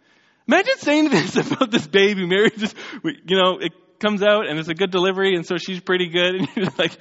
Imagine 0.49 0.79
saying 0.79 1.11
this 1.11 1.37
about 1.53 1.71
this 1.71 1.87
baby. 1.87 2.25
Mary 2.25 2.51
just, 2.57 2.75
you 3.05 3.37
know, 3.37 3.59
it 3.61 3.73
comes 4.01 4.23
out 4.23 4.49
and 4.49 4.59
it's 4.59 4.69
a 4.69 4.75
good 4.75 4.91
delivery, 4.91 5.35
and 5.35 5.47
so 5.47 5.57
she's 5.57 5.81
pretty 5.81 6.09
good. 6.09 6.35
And 6.41 6.49
you're 6.57 6.73
like, 6.79 6.97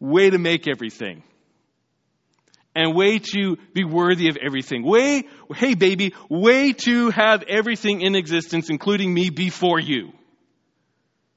way 0.00 0.30
to 0.30 0.38
make 0.38 0.68
everything. 0.68 1.22
And 2.74 2.94
way 2.94 3.18
to 3.18 3.56
be 3.74 3.84
worthy 3.84 4.28
of 4.28 4.36
everything. 4.36 4.82
Way, 4.82 5.24
hey 5.54 5.74
baby, 5.74 6.14
way 6.30 6.72
to 6.72 7.10
have 7.10 7.42
everything 7.42 8.00
in 8.00 8.14
existence, 8.14 8.70
including 8.70 9.12
me, 9.12 9.30
before 9.30 9.78
you. 9.78 10.12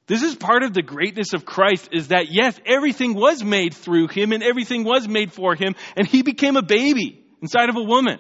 This 0.08 0.22
is 0.22 0.36
part 0.36 0.64
of 0.64 0.74
the 0.74 0.84
greatness 0.84 1.34
of 1.34 1.46
Christ 1.46 1.90
is 1.92 2.10
that 2.10 2.28
yes, 2.30 2.58
everything 2.66 3.16
was 3.16 3.44
made 3.44 3.74
through 3.74 4.08
him 4.08 4.32
and 4.32 4.44
everything 4.44 4.84
was 4.84 5.08
made 5.08 5.34
for 5.34 5.56
him, 5.56 5.76
and 5.98 6.08
he 6.08 6.22
became 6.22 6.56
a 6.56 6.62
baby 6.62 7.24
inside 7.42 7.70
of 7.70 7.76
a 7.76 7.84
woman. 7.84 8.20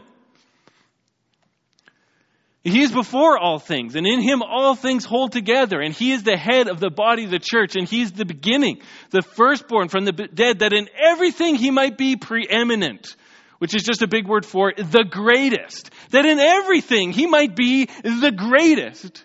He 2.66 2.82
is 2.82 2.92
before 2.92 3.38
all 3.38 3.60
things, 3.60 3.94
and 3.96 4.08
in 4.08 4.22
him 4.22 4.42
all 4.42 4.74
things 4.74 5.06
hold 5.06 5.32
together, 5.32 5.80
and 5.80 5.94
he 5.94 6.14
is 6.14 6.24
the 6.24 6.36
head 6.36 6.68
of 6.68 6.80
the 6.80 6.90
body 6.90 7.24
of 7.24 7.30
the 7.30 7.38
church, 7.38 7.76
and 7.76 7.88
he's 7.88 8.12
the 8.12 8.26
beginning, 8.26 8.82
the 9.12 9.22
firstborn 9.22 9.88
from 9.88 10.04
the 10.04 10.12
dead, 10.12 10.60
that 10.60 10.74
in 10.74 10.90
everything 11.00 11.54
he 11.54 11.70
might 11.70 11.96
be 11.96 12.16
preeminent, 12.16 13.16
which 13.60 13.76
is 13.76 13.84
just 13.84 14.02
a 14.02 14.08
big 14.08 14.28
word 14.28 14.48
for 14.48 14.74
the 14.76 15.06
greatest. 15.08 15.92
That 16.10 16.26
in 16.26 16.40
everything 16.40 17.12
he 17.12 17.28
might 17.28 17.56
be 17.56 17.86
the 17.86 18.34
greatest. 18.36 19.24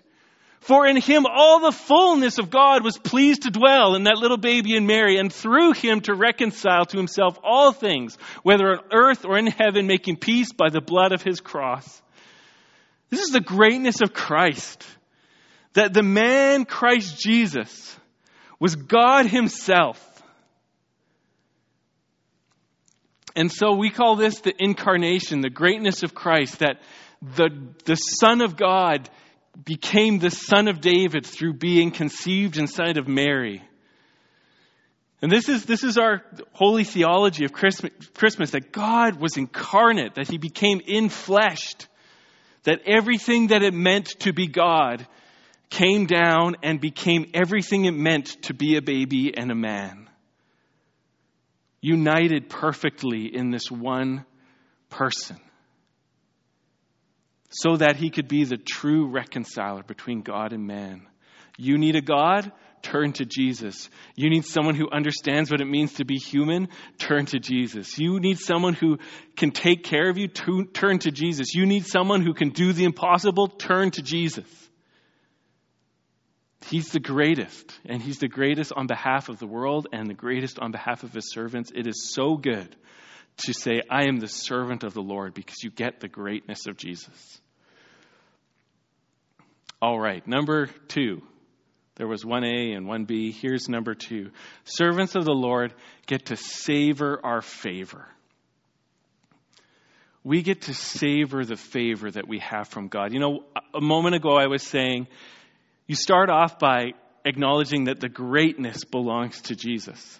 For 0.60 0.86
in 0.86 0.98
him 0.98 1.24
all 1.24 1.60
the 1.60 1.72
fullness 1.72 2.36
of 2.36 2.50
God 2.50 2.84
was 2.84 2.98
pleased 2.98 3.44
to 3.44 3.50
dwell 3.50 3.94
in 3.94 4.04
that 4.04 4.18
little 4.18 4.36
baby 4.36 4.76
in 4.76 4.86
Mary, 4.86 5.16
and 5.16 5.32
through 5.32 5.72
him 5.72 6.02
to 6.02 6.14
reconcile 6.14 6.84
to 6.84 6.98
himself 6.98 7.38
all 7.42 7.72
things, 7.72 8.18
whether 8.42 8.68
on 8.72 8.80
earth 8.92 9.24
or 9.24 9.38
in 9.38 9.46
heaven, 9.46 9.86
making 9.86 10.16
peace 10.16 10.52
by 10.52 10.68
the 10.68 10.82
blood 10.82 11.12
of 11.12 11.22
his 11.22 11.40
cross. 11.40 12.02
This 13.10 13.20
is 13.20 13.30
the 13.30 13.40
greatness 13.40 14.00
of 14.02 14.12
Christ. 14.12 14.86
That 15.74 15.92
the 15.92 16.02
man 16.02 16.64
Christ 16.64 17.20
Jesus 17.20 17.96
was 18.58 18.76
God 18.76 19.26
Himself. 19.26 20.06
And 23.36 23.50
so 23.50 23.74
we 23.74 23.90
call 23.90 24.16
this 24.16 24.40
the 24.40 24.54
incarnation, 24.58 25.40
the 25.40 25.50
greatness 25.50 26.02
of 26.02 26.14
Christ, 26.14 26.60
that 26.60 26.80
the, 27.22 27.50
the 27.84 27.94
Son 27.94 28.40
of 28.40 28.56
God 28.56 29.08
became 29.64 30.18
the 30.18 30.30
Son 30.30 30.68
of 30.68 30.80
David 30.80 31.26
through 31.26 31.54
being 31.54 31.90
conceived 31.90 32.56
inside 32.56 32.96
of 32.96 33.08
Mary. 33.08 33.62
And 35.22 35.30
this 35.30 35.48
is, 35.48 35.66
this 35.66 35.84
is 35.84 35.98
our 35.98 36.22
holy 36.52 36.84
theology 36.84 37.44
of 37.44 37.52
Christmas, 37.52 37.92
Christmas, 38.14 38.52
that 38.52 38.72
God 38.72 39.20
was 39.20 39.36
incarnate, 39.36 40.14
that 40.14 40.28
He 40.28 40.38
became 40.38 40.80
infleshed 40.80 41.86
that 42.64 42.80
everything 42.86 43.48
that 43.48 43.62
it 43.62 43.74
meant 43.74 44.06
to 44.20 44.32
be 44.32 44.46
God 44.46 45.06
came 45.70 46.06
down 46.06 46.56
and 46.62 46.80
became 46.80 47.30
everything 47.32 47.84
it 47.84 47.92
meant 47.92 48.26
to 48.42 48.54
be 48.54 48.76
a 48.76 48.82
baby 48.82 49.32
and 49.36 49.50
a 49.50 49.54
man. 49.54 50.08
United 51.80 52.50
perfectly 52.50 53.34
in 53.34 53.50
this 53.50 53.70
one 53.70 54.26
person. 54.90 55.38
So 57.50 57.76
that 57.76 57.96
he 57.96 58.10
could 58.10 58.28
be 58.28 58.44
the 58.44 58.58
true 58.58 59.06
reconciler 59.08 59.82
between 59.82 60.22
God 60.22 60.52
and 60.52 60.66
man. 60.66 61.06
You 61.56 61.78
need 61.78 61.96
a 61.96 62.02
God? 62.02 62.52
turn 62.82 63.12
to 63.14 63.24
Jesus. 63.24 63.88
You 64.16 64.30
need 64.30 64.44
someone 64.44 64.74
who 64.74 64.90
understands 64.90 65.50
what 65.50 65.60
it 65.60 65.66
means 65.66 65.94
to 65.94 66.04
be 66.04 66.16
human, 66.16 66.68
turn 66.98 67.26
to 67.26 67.38
Jesus. 67.38 67.98
You 67.98 68.20
need 68.20 68.38
someone 68.38 68.74
who 68.74 68.98
can 69.36 69.50
take 69.50 69.84
care 69.84 70.08
of 70.08 70.18
you, 70.18 70.28
turn 70.28 70.98
to 71.00 71.10
Jesus. 71.10 71.54
You 71.54 71.66
need 71.66 71.86
someone 71.86 72.22
who 72.22 72.34
can 72.34 72.50
do 72.50 72.72
the 72.72 72.84
impossible, 72.84 73.48
turn 73.48 73.90
to 73.92 74.02
Jesus. 74.02 74.46
He's 76.66 76.92
the 76.92 77.00
greatest, 77.00 77.72
and 77.86 78.02
He's 78.02 78.18
the 78.18 78.28
greatest 78.28 78.72
on 78.74 78.86
behalf 78.86 79.28
of 79.28 79.38
the 79.38 79.46
world 79.46 79.88
and 79.92 80.08
the 80.08 80.14
greatest 80.14 80.58
on 80.58 80.72
behalf 80.72 81.02
of 81.02 81.12
His 81.12 81.30
servants. 81.30 81.72
It 81.74 81.86
is 81.86 82.12
so 82.12 82.36
good 82.36 82.76
to 83.38 83.54
say, 83.54 83.80
I 83.90 84.04
am 84.04 84.18
the 84.18 84.28
servant 84.28 84.84
of 84.84 84.92
the 84.92 85.02
Lord 85.02 85.32
because 85.32 85.62
you 85.62 85.70
get 85.70 86.00
the 86.00 86.08
greatness 86.08 86.66
of 86.66 86.76
Jesus. 86.76 87.40
All 89.80 89.98
right, 89.98 90.26
number 90.28 90.66
two. 90.88 91.22
There 92.00 92.08
was 92.08 92.24
1A 92.24 92.74
and 92.74 92.86
1B. 92.86 93.34
Here's 93.34 93.68
number 93.68 93.94
two. 93.94 94.30
Servants 94.64 95.16
of 95.16 95.26
the 95.26 95.34
Lord 95.34 95.74
get 96.06 96.24
to 96.26 96.36
savor 96.36 97.20
our 97.22 97.42
favor. 97.42 98.06
We 100.24 100.40
get 100.40 100.62
to 100.62 100.72
savor 100.72 101.44
the 101.44 101.58
favor 101.58 102.10
that 102.10 102.26
we 102.26 102.38
have 102.38 102.68
from 102.68 102.88
God. 102.88 103.12
You 103.12 103.20
know, 103.20 103.44
a 103.74 103.82
moment 103.82 104.14
ago 104.14 104.38
I 104.38 104.46
was 104.46 104.62
saying, 104.62 105.08
you 105.86 105.94
start 105.94 106.30
off 106.30 106.58
by 106.58 106.92
acknowledging 107.26 107.84
that 107.84 108.00
the 108.00 108.08
greatness 108.08 108.82
belongs 108.84 109.42
to 109.42 109.54
Jesus. 109.54 110.18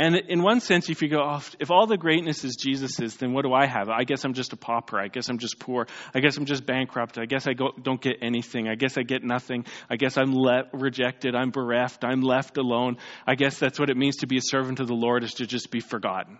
And 0.00 0.14
in 0.14 0.42
one 0.42 0.60
sense, 0.60 0.88
if 0.88 1.02
you 1.02 1.08
go, 1.08 1.20
oh, 1.20 1.42
if 1.58 1.72
all 1.72 1.88
the 1.88 1.96
greatness 1.96 2.44
is 2.44 2.54
Jesus's, 2.54 3.16
then 3.16 3.32
what 3.32 3.42
do 3.42 3.52
I 3.52 3.66
have? 3.66 3.88
I 3.88 4.04
guess 4.04 4.24
I'm 4.24 4.32
just 4.32 4.52
a 4.52 4.56
pauper. 4.56 4.96
I 4.96 5.08
guess 5.08 5.28
I'm 5.28 5.38
just 5.38 5.58
poor. 5.58 5.88
I 6.14 6.20
guess 6.20 6.36
I'm 6.36 6.44
just 6.44 6.64
bankrupt. 6.64 7.18
I 7.18 7.24
guess 7.24 7.48
I 7.48 7.54
go, 7.54 7.72
don't 7.82 8.00
get 8.00 8.18
anything. 8.22 8.68
I 8.68 8.76
guess 8.76 8.96
I 8.96 9.02
get 9.02 9.24
nothing. 9.24 9.66
I 9.90 9.96
guess 9.96 10.16
I'm 10.16 10.36
le- 10.36 10.68
rejected. 10.72 11.34
I'm 11.34 11.50
bereft. 11.50 12.04
I'm 12.04 12.20
left 12.22 12.58
alone. 12.58 12.98
I 13.26 13.34
guess 13.34 13.58
that's 13.58 13.80
what 13.80 13.90
it 13.90 13.96
means 13.96 14.18
to 14.18 14.28
be 14.28 14.36
a 14.36 14.40
servant 14.40 14.78
of 14.78 14.86
the 14.86 14.94
Lord 14.94 15.24
is 15.24 15.34
to 15.34 15.46
just 15.46 15.72
be 15.72 15.80
forgotten. 15.80 16.38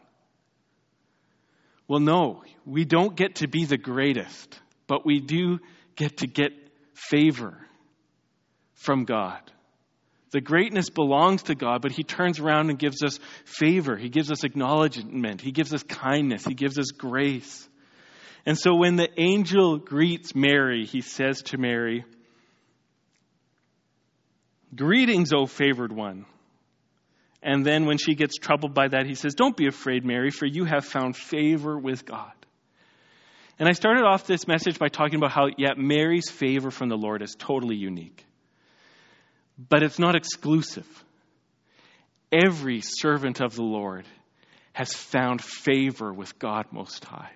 Well, 1.89 2.01
no, 2.01 2.45
we 2.65 2.85
don't 2.85 3.17
get 3.17 3.37
to 3.37 3.49
be 3.49 3.65
the 3.65 3.79
greatest, 3.79 4.57
but 4.87 5.05
we 5.05 5.19
do 5.19 5.59
get 5.97 6.19
to 6.19 6.29
get 6.29 6.53
favor 6.95 7.59
from 8.75 9.05
God. 9.05 9.41
The 10.31 10.41
greatness 10.41 10.91
belongs 10.91 11.45
to 11.45 11.55
God, 11.55 11.81
but 11.81 11.93
He 11.93 12.03
turns 12.03 12.39
around 12.39 12.71
and 12.71 12.79
gives 12.79 13.03
us 13.03 13.19
favor. 13.45 13.97
He 13.97 14.09
gives 14.09 14.31
us 14.31 14.45
acknowledgement. 14.45 15.41
He 15.41 15.53
gives 15.53 15.73
us 15.73 15.83
kindness. 15.83 16.45
He 16.45 16.55
gives 16.55 16.79
us 16.79 16.91
grace. 16.91 17.67
And 18.45 18.59
so 18.59 18.75
when 18.75 18.97
the 18.97 19.09
angel 19.21 19.79
greets 19.79 20.35
Mary, 20.35 20.87
he 20.87 21.01
says 21.01 21.43
to 21.43 21.59
Mary, 21.59 22.05
Greetings, 24.75 25.33
O 25.33 25.47
favored 25.47 25.93
one. 25.93 26.27
And 27.43 27.65
then 27.65 27.87
when 27.87 27.99
she 27.99 28.15
gets 28.15 28.37
troubled 28.37 28.75
by 28.75 28.89
that, 28.89 29.07
he 29.07 29.15
says, 29.15 29.35
Don't 29.35 29.57
be 29.57 29.67
afraid, 29.67 30.05
Mary, 30.05 30.31
for 30.31 30.47
you 30.47 30.65
have 30.65 30.85
found 30.85 31.17
favor 31.17 31.79
with 31.79 32.05
God. 32.05 32.33
And 33.59 33.69
I 33.69 33.73
started 33.73 34.05
off 34.05 34.27
this 34.27 34.47
message 34.47 34.79
by 34.79 34.89
talking 34.89 35.17
about 35.17 35.33
how, 35.33 35.49
yeah, 35.57 35.75
Mary's 35.77 36.31
favor 36.31 36.71
from 36.71 36.89
the 36.89 36.97
Lord 36.97 37.23
is 37.23 37.35
totally 37.39 37.77
unique. 37.77 38.25
But 39.59 39.83
it's 39.83 39.99
not 39.99 40.15
exclusive. 40.15 40.87
Every 42.31 42.81
servant 42.81 43.41
of 43.41 43.57
the 43.57 43.63
Lord 43.63 44.07
has 44.73 44.93
found 44.93 45.43
favor 45.43 46.13
with 46.13 46.39
God 46.39 46.67
Most 46.71 47.05
High. 47.05 47.33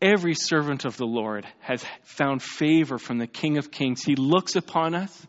Every 0.00 0.34
servant 0.34 0.84
of 0.84 0.96
the 0.96 1.06
Lord 1.06 1.46
has 1.60 1.84
found 2.02 2.42
favor 2.42 2.98
from 2.98 3.18
the 3.18 3.26
King 3.26 3.58
of 3.58 3.70
Kings. 3.70 4.02
He 4.02 4.14
looks 4.14 4.54
upon 4.54 4.94
us 4.94 5.26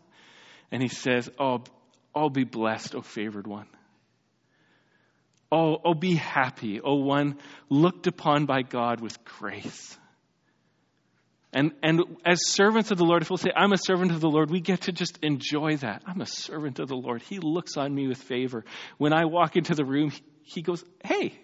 and 0.70 0.80
he 0.80 0.88
says, 0.88 1.28
Oh, 1.38 1.64
oh 2.14 2.30
be 2.30 2.44
blessed, 2.44 2.94
O 2.94 3.02
favored 3.02 3.46
one. 3.46 3.66
Oh, 5.52 5.78
oh, 5.84 5.94
be 5.94 6.14
happy, 6.14 6.80
oh 6.80 6.94
one 6.94 7.36
looked 7.68 8.06
upon 8.06 8.46
by 8.46 8.62
God 8.62 9.00
with 9.00 9.24
grace. 9.24 9.98
And, 11.52 11.72
and 11.82 12.02
as 12.24 12.46
servants 12.46 12.92
of 12.92 12.98
the 12.98 13.04
Lord, 13.04 13.22
if 13.22 13.30
we'll 13.30 13.36
say, 13.36 13.50
I'm 13.54 13.72
a 13.72 13.78
servant 13.78 14.12
of 14.12 14.20
the 14.20 14.28
Lord, 14.28 14.50
we 14.50 14.60
get 14.60 14.82
to 14.82 14.92
just 14.92 15.18
enjoy 15.20 15.76
that. 15.78 16.02
I'm 16.06 16.20
a 16.20 16.26
servant 16.26 16.78
of 16.78 16.88
the 16.88 16.96
Lord. 16.96 17.22
He 17.22 17.40
looks 17.40 17.76
on 17.76 17.92
me 17.92 18.06
with 18.06 18.18
favor. 18.18 18.64
When 18.98 19.12
I 19.12 19.24
walk 19.24 19.56
into 19.56 19.74
the 19.74 19.84
room, 19.84 20.12
he 20.44 20.62
goes, 20.62 20.84
Hey, 21.04 21.34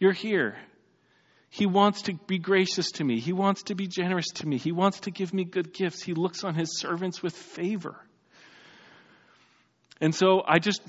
you're 0.00 0.12
here. 0.12 0.56
He 1.48 1.66
wants 1.66 2.02
to 2.02 2.14
be 2.26 2.38
gracious 2.38 2.90
to 2.92 3.04
me. 3.04 3.20
He 3.20 3.32
wants 3.32 3.64
to 3.64 3.74
be 3.74 3.86
generous 3.86 4.26
to 4.36 4.48
me. 4.48 4.58
He 4.58 4.72
wants 4.72 5.00
to 5.00 5.10
give 5.10 5.34
me 5.34 5.44
good 5.44 5.72
gifts. 5.74 6.02
He 6.02 6.14
looks 6.14 6.44
on 6.44 6.54
his 6.54 6.80
servants 6.80 7.22
with 7.22 7.34
favor. 7.34 7.96
And 10.00 10.12
so 10.12 10.42
I 10.44 10.58
just 10.58 10.82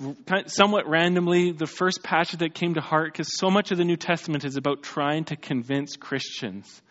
somewhat 0.47 0.87
randomly, 0.87 1.51
the 1.51 1.67
first 1.67 2.01
passage 2.01 2.39
that 2.39 2.55
came 2.55 2.73
to 2.73 2.81
heart, 2.81 3.11
because 3.11 3.37
so 3.37 3.51
much 3.51 3.71
of 3.71 3.77
the 3.77 3.83
New 3.83 3.97
Testament 3.97 4.45
is 4.45 4.55
about 4.55 4.81
trying 4.81 5.25
to 5.25 5.35
convince 5.35 5.97
Christians 5.97 6.81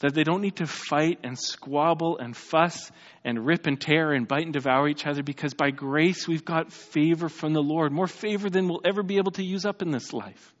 that 0.00 0.14
they 0.14 0.24
don't 0.24 0.42
need 0.42 0.56
to 0.56 0.66
fight 0.66 1.20
and 1.22 1.38
squabble 1.38 2.18
and 2.18 2.36
fuss 2.36 2.90
and 3.24 3.46
rip 3.46 3.66
and 3.66 3.80
tear 3.80 4.12
and 4.12 4.28
bite 4.28 4.44
and 4.44 4.52
devour 4.52 4.88
each 4.88 5.06
other 5.06 5.22
because 5.22 5.54
by 5.54 5.70
grace 5.70 6.28
we've 6.28 6.44
got 6.44 6.72
favor 6.72 7.28
from 7.28 7.54
the 7.54 7.62
Lord, 7.62 7.92
more 7.92 8.06
favor 8.06 8.50
than 8.50 8.68
we'll 8.68 8.82
ever 8.84 9.02
be 9.02 9.16
able 9.16 9.32
to 9.32 9.44
use 9.44 9.64
up 9.64 9.80
in 9.80 9.90
this 9.90 10.12
life. 10.12 10.52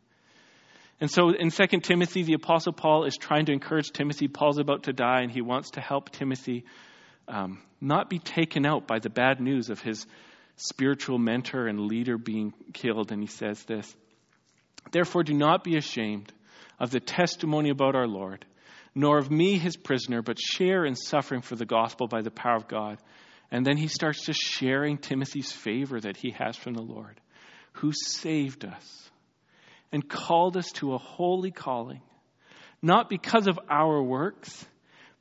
And 1.00 1.10
so 1.10 1.30
in 1.30 1.50
2 1.50 1.66
Timothy, 1.82 2.22
the 2.22 2.32
Apostle 2.32 2.72
Paul 2.72 3.04
is 3.04 3.16
trying 3.16 3.46
to 3.46 3.52
encourage 3.52 3.90
Timothy. 3.90 4.28
Paul's 4.28 4.58
about 4.58 4.84
to 4.84 4.94
die, 4.94 5.20
and 5.20 5.30
he 5.30 5.42
wants 5.42 5.72
to 5.72 5.80
help 5.80 6.10
Timothy 6.10 6.64
um, 7.28 7.60
not 7.80 8.08
be 8.08 8.18
taken 8.18 8.64
out 8.64 8.86
by 8.86 8.98
the 8.98 9.10
bad 9.10 9.38
news 9.38 9.68
of 9.68 9.82
his 9.82 10.06
spiritual 10.56 11.18
mentor 11.18 11.66
and 11.66 11.80
leader 11.80 12.16
being 12.16 12.54
killed. 12.72 13.12
And 13.12 13.20
he 13.20 13.26
says 13.26 13.62
this 13.64 13.94
Therefore, 14.90 15.22
do 15.22 15.34
not 15.34 15.64
be 15.64 15.76
ashamed 15.76 16.32
of 16.80 16.90
the 16.90 17.00
testimony 17.00 17.68
about 17.68 17.94
our 17.94 18.06
Lord, 18.06 18.46
nor 18.96 19.18
of 19.18 19.30
me, 19.30 19.58
his 19.58 19.76
prisoner, 19.76 20.22
but 20.22 20.38
share 20.40 20.86
in 20.86 20.96
suffering 20.96 21.42
for 21.42 21.54
the 21.54 21.66
gospel 21.66 22.08
by 22.08 22.22
the 22.22 22.30
power 22.30 22.56
of 22.56 22.66
God. 22.66 22.96
And 23.50 23.64
then 23.64 23.76
he 23.76 23.88
starts 23.88 24.24
just 24.24 24.40
sharing 24.40 24.96
Timothy's 24.96 25.52
favor 25.52 26.00
that 26.00 26.16
he 26.16 26.30
has 26.30 26.56
from 26.56 26.72
the 26.72 26.82
Lord, 26.82 27.20
who 27.74 27.92
saved 27.92 28.64
us 28.64 29.10
and 29.92 30.08
called 30.08 30.56
us 30.56 30.72
to 30.76 30.94
a 30.94 30.98
holy 30.98 31.50
calling, 31.50 32.00
not 32.80 33.10
because 33.10 33.46
of 33.46 33.60
our 33.68 34.02
works, 34.02 34.64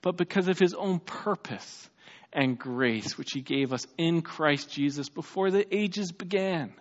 but 0.01 0.15
because 0.15 0.47
of 0.47 0.57
his 0.57 0.73
own 0.73 0.99
purpose 0.99 1.89
and 2.31 2.57
grace 2.57 3.17
which 3.17 3.31
he 3.33 3.41
gave 3.41 3.73
us 3.73 3.85
in 3.97 4.21
Christ 4.21 4.71
Jesus 4.71 5.09
before 5.09 5.51
the 5.51 5.67
ages 5.75 6.13
began, 6.13 6.73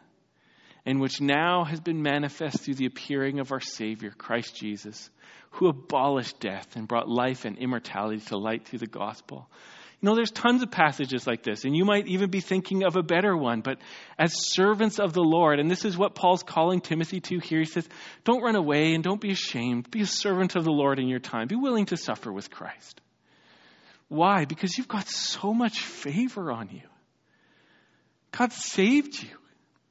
and 0.86 1.00
which 1.00 1.20
now 1.20 1.64
has 1.64 1.80
been 1.80 2.02
manifest 2.02 2.60
through 2.60 2.74
the 2.74 2.86
appearing 2.86 3.40
of 3.40 3.50
our 3.50 3.60
Savior, 3.60 4.10
Christ 4.10 4.54
Jesus, 4.54 5.10
who 5.54 5.68
abolished 5.68 6.40
death 6.40 6.74
and 6.74 6.88
brought 6.88 7.08
life 7.08 7.44
and 7.44 7.58
immortality 7.58 8.20
to 8.26 8.36
light 8.36 8.66
through 8.66 8.80
the 8.80 8.86
gospel. 8.86 9.48
You 10.00 10.08
know, 10.08 10.16
there's 10.16 10.32
tons 10.32 10.62
of 10.62 10.70
passages 10.70 11.28
like 11.28 11.44
this, 11.44 11.64
and 11.64 11.76
you 11.76 11.84
might 11.84 12.08
even 12.08 12.28
be 12.28 12.40
thinking 12.40 12.82
of 12.82 12.96
a 12.96 13.04
better 13.04 13.36
one, 13.36 13.60
but 13.60 13.78
as 14.18 14.52
servants 14.52 14.98
of 14.98 15.12
the 15.12 15.22
Lord, 15.22 15.60
and 15.60 15.70
this 15.70 15.84
is 15.84 15.96
what 15.96 16.16
Paul's 16.16 16.42
calling 16.42 16.80
Timothy 16.80 17.20
to 17.20 17.38
here, 17.38 17.60
he 17.60 17.66
says, 17.66 17.88
Don't 18.24 18.42
run 18.42 18.56
away 18.56 18.94
and 18.94 19.04
don't 19.04 19.20
be 19.20 19.30
ashamed. 19.30 19.90
Be 19.90 20.00
a 20.00 20.06
servant 20.06 20.56
of 20.56 20.64
the 20.64 20.72
Lord 20.72 20.98
in 20.98 21.06
your 21.06 21.20
time. 21.20 21.46
Be 21.46 21.56
willing 21.56 21.86
to 21.86 21.96
suffer 21.96 22.32
with 22.32 22.50
Christ. 22.50 23.00
Why? 24.08 24.46
Because 24.46 24.76
you've 24.76 24.88
got 24.88 25.08
so 25.08 25.54
much 25.54 25.78
favor 25.78 26.50
on 26.50 26.68
you. 26.68 26.88
God 28.32 28.52
saved 28.52 29.22
you. 29.22 29.30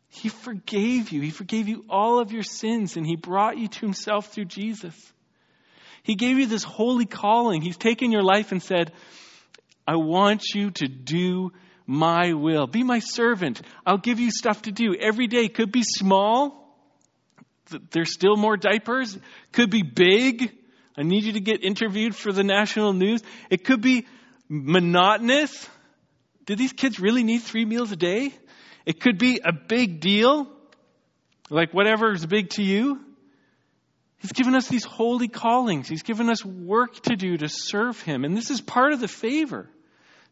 He 0.09 0.27
forgave 0.27 1.11
you. 1.11 1.21
He 1.21 1.31
forgave 1.31 1.69
you 1.69 1.85
all 1.89 2.19
of 2.19 2.33
your 2.33 2.43
sins 2.43 2.97
and 2.97 3.05
He 3.07 3.15
brought 3.15 3.57
you 3.57 3.69
to 3.69 3.79
Himself 3.79 4.27
through 4.27 4.45
Jesus. 4.45 5.13
He 6.03 6.15
gave 6.15 6.37
you 6.37 6.47
this 6.47 6.63
holy 6.63 7.05
calling. 7.05 7.61
He's 7.61 7.77
taken 7.77 8.11
your 8.11 8.23
life 8.23 8.51
and 8.51 8.61
said, 8.61 8.91
I 9.87 9.95
want 9.95 10.43
you 10.53 10.71
to 10.71 10.87
do 10.87 11.51
my 11.85 12.33
will. 12.33 12.67
Be 12.67 12.83
my 12.83 12.99
servant. 12.99 13.61
I'll 13.85 13.97
give 13.97 14.19
you 14.19 14.31
stuff 14.31 14.63
to 14.63 14.71
do 14.71 14.95
every 14.99 15.27
day. 15.27 15.47
Could 15.47 15.71
be 15.71 15.83
small. 15.83 16.59
There's 17.91 18.13
still 18.13 18.35
more 18.35 18.57
diapers. 18.57 19.17
Could 19.51 19.69
be 19.69 19.81
big. 19.81 20.51
I 20.97 21.03
need 21.03 21.23
you 21.23 21.33
to 21.33 21.39
get 21.39 21.63
interviewed 21.63 22.15
for 22.15 22.31
the 22.31 22.43
national 22.43 22.93
news. 22.93 23.21
It 23.49 23.63
could 23.63 23.81
be 23.81 24.05
monotonous. 24.47 25.69
Do 26.45 26.55
these 26.55 26.73
kids 26.73 26.99
really 26.99 27.23
need 27.23 27.39
three 27.39 27.65
meals 27.65 27.91
a 27.91 27.95
day? 27.95 28.33
It 28.85 28.99
could 28.99 29.17
be 29.17 29.39
a 29.43 29.53
big 29.53 30.01
deal, 30.01 30.47
like 31.49 31.73
whatever 31.73 32.11
is 32.11 32.25
big 32.25 32.49
to 32.51 32.63
you. 32.63 32.99
He's 34.23 34.31
given 34.31 34.55
us 34.55 34.69
these 34.69 34.85
holy 34.85 35.27
callings. 35.27 35.89
He's 35.89 36.01
given 36.01 36.29
us 36.29 36.45
work 36.45 36.95
to 37.03 37.17
do 37.17 37.37
to 37.37 37.49
serve 37.49 38.01
Him. 38.01 38.23
And 38.23 38.37
this 38.37 38.49
is 38.49 38.61
part 38.61 38.93
of 38.93 39.01
the 39.01 39.09
favor. 39.09 39.69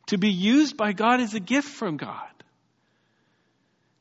To 0.08 0.18
be 0.18 0.32
used 0.32 0.78
by 0.78 0.94
God 0.94 1.20
is 1.20 1.34
a 1.34 1.42
gift 1.42 1.68
from 1.68 1.98
God. 1.98 2.30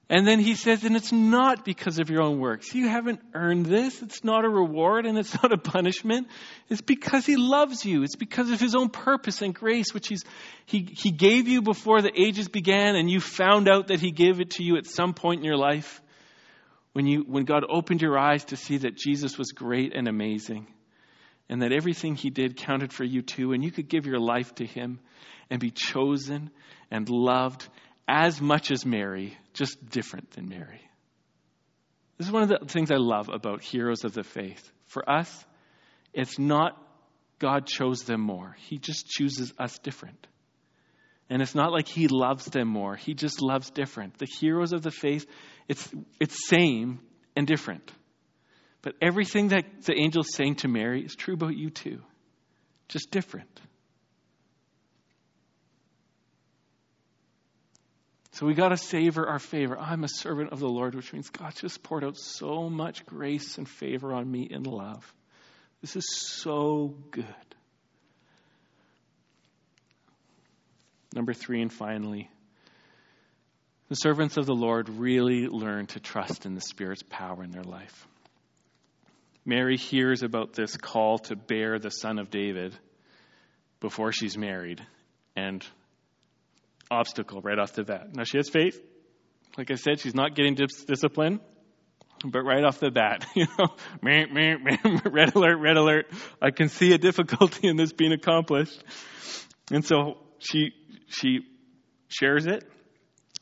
And 0.08 0.26
then 0.26 0.38
he 0.38 0.54
says, 0.54 0.84
and 0.84 0.96
it's 0.96 1.12
not 1.12 1.64
because 1.64 1.98
of 1.98 2.08
your 2.08 2.22
own 2.22 2.38
works. 2.38 2.72
You 2.72 2.88
haven't 2.88 3.20
earned 3.34 3.66
this. 3.66 4.00
It's 4.00 4.22
not 4.24 4.44
a 4.44 4.48
reward 4.48 5.06
and 5.06 5.18
it's 5.18 5.34
not 5.42 5.52
a 5.52 5.58
punishment. 5.58 6.28
It's 6.68 6.80
because 6.80 7.26
he 7.26 7.36
loves 7.36 7.84
you. 7.84 8.04
It's 8.04 8.16
because 8.16 8.50
of 8.50 8.60
his 8.60 8.76
own 8.76 8.90
purpose 8.90 9.42
and 9.42 9.54
grace, 9.54 9.92
which 9.92 10.06
he's, 10.08 10.24
he, 10.66 10.88
he 10.96 11.10
gave 11.10 11.48
you 11.48 11.62
before 11.62 12.00
the 12.00 12.12
ages 12.16 12.48
began 12.48 12.94
and 12.94 13.10
you 13.10 13.20
found 13.20 13.68
out 13.68 13.88
that 13.88 14.00
he 14.00 14.12
gave 14.12 14.40
it 14.40 14.52
to 14.52 14.64
you 14.64 14.76
at 14.76 14.86
some 14.86 15.14
point 15.14 15.40
in 15.40 15.44
your 15.44 15.56
life 15.56 16.00
when 16.92 17.06
you, 17.06 17.24
when 17.26 17.44
God 17.44 17.64
opened 17.68 18.02
your 18.02 18.18
eyes 18.18 18.44
to 18.46 18.56
see 18.56 18.78
that 18.78 18.96
Jesus 18.96 19.38
was 19.38 19.52
great 19.52 19.94
and 19.94 20.08
amazing 20.08 20.66
and 21.48 21.62
that 21.62 21.72
everything 21.72 22.14
he 22.14 22.30
did 22.30 22.56
counted 22.56 22.92
for 22.92 23.04
you 23.04 23.22
too 23.22 23.52
and 23.52 23.64
you 23.64 23.70
could 23.70 23.88
give 23.88 24.06
your 24.06 24.20
life 24.20 24.54
to 24.56 24.66
him 24.66 25.00
and 25.50 25.60
be 25.60 25.70
chosen 25.70 26.50
and 26.90 27.08
loved 27.08 27.68
as 28.08 28.40
much 28.40 28.72
as 28.72 28.84
Mary, 28.84 29.36
just 29.52 29.88
different 29.88 30.32
than 30.32 30.48
Mary. 30.48 30.80
This 32.18 32.26
is 32.26 32.32
one 32.32 32.42
of 32.42 32.48
the 32.48 32.66
things 32.66 32.90
I 32.90 32.96
love 32.96 33.28
about 33.28 33.62
heroes 33.62 34.04
of 34.04 34.12
the 34.12 34.24
faith. 34.24 34.70
For 34.86 35.08
us, 35.08 35.44
it's 36.12 36.38
not 36.38 36.76
God 37.38 37.66
chose 37.66 38.02
them 38.02 38.20
more, 38.20 38.56
He 38.58 38.78
just 38.78 39.08
chooses 39.08 39.52
us 39.58 39.78
different. 39.78 40.26
And 41.30 41.40
it's 41.40 41.54
not 41.54 41.72
like 41.72 41.88
He 41.88 42.08
loves 42.08 42.44
them 42.46 42.68
more, 42.68 42.96
He 42.96 43.14
just 43.14 43.40
loves 43.40 43.70
different. 43.70 44.18
The 44.18 44.26
heroes 44.26 44.72
of 44.72 44.82
the 44.82 44.90
faith, 44.90 45.26
it's, 45.70 45.88
it's 46.18 46.48
same 46.48 46.98
and 47.36 47.46
different. 47.46 47.92
But 48.82 48.94
everything 49.00 49.48
that 49.48 49.64
the 49.84 49.94
angel's 49.94 50.34
saying 50.34 50.56
to 50.56 50.68
Mary 50.68 51.04
is 51.04 51.14
true 51.14 51.34
about 51.34 51.56
you 51.56 51.70
too, 51.70 52.00
just 52.88 53.12
different. 53.12 53.60
So 58.32 58.46
we 58.46 58.54
got 58.54 58.70
to 58.70 58.76
savor 58.76 59.28
our 59.28 59.38
favor. 59.38 59.78
I'm 59.78 60.02
a 60.02 60.08
servant 60.08 60.50
of 60.50 60.58
the 60.58 60.68
Lord, 60.68 60.96
which 60.96 61.12
means 61.12 61.30
God 61.30 61.54
just 61.54 61.84
poured 61.84 62.02
out 62.02 62.16
so 62.16 62.68
much 62.68 63.06
grace 63.06 63.56
and 63.56 63.68
favor 63.68 64.12
on 64.12 64.28
me 64.28 64.48
in 64.50 64.64
love. 64.64 65.14
This 65.82 65.94
is 65.94 66.06
so 66.42 66.96
good. 67.12 67.26
Number 71.14 71.32
three, 71.32 71.62
and 71.62 71.72
finally, 71.72 72.28
the 73.90 73.96
servants 73.96 74.36
of 74.36 74.46
the 74.46 74.54
Lord 74.54 74.88
really 74.88 75.48
learn 75.48 75.86
to 75.88 76.00
trust 76.00 76.46
in 76.46 76.54
the 76.54 76.60
Spirit's 76.60 77.02
power 77.02 77.42
in 77.42 77.50
their 77.50 77.64
life. 77.64 78.06
Mary 79.44 79.76
hears 79.76 80.22
about 80.22 80.52
this 80.52 80.76
call 80.76 81.18
to 81.18 81.34
bear 81.34 81.80
the 81.80 81.90
son 81.90 82.20
of 82.20 82.30
David 82.30 82.72
before 83.80 84.12
she's 84.12 84.38
married, 84.38 84.80
and 85.34 85.66
obstacle 86.90 87.40
right 87.40 87.58
off 87.58 87.72
the 87.72 87.82
bat. 87.82 88.14
Now, 88.14 88.22
she 88.22 88.36
has 88.36 88.48
faith. 88.48 88.80
Like 89.58 89.72
I 89.72 89.74
said, 89.74 89.98
she's 89.98 90.14
not 90.14 90.36
getting 90.36 90.54
dis- 90.54 90.84
discipline, 90.84 91.40
but 92.24 92.42
right 92.42 92.62
off 92.62 92.78
the 92.78 92.92
bat, 92.92 93.26
you 93.34 93.46
know, 93.58 93.74
red 94.02 95.34
alert, 95.34 95.56
red 95.58 95.76
alert. 95.76 96.06
I 96.40 96.52
can 96.52 96.68
see 96.68 96.92
a 96.92 96.98
difficulty 96.98 97.66
in 97.66 97.76
this 97.76 97.92
being 97.92 98.12
accomplished. 98.12 98.84
And 99.72 99.84
so 99.84 100.18
she, 100.38 100.70
she 101.08 101.40
shares 102.08 102.46
it 102.46 102.70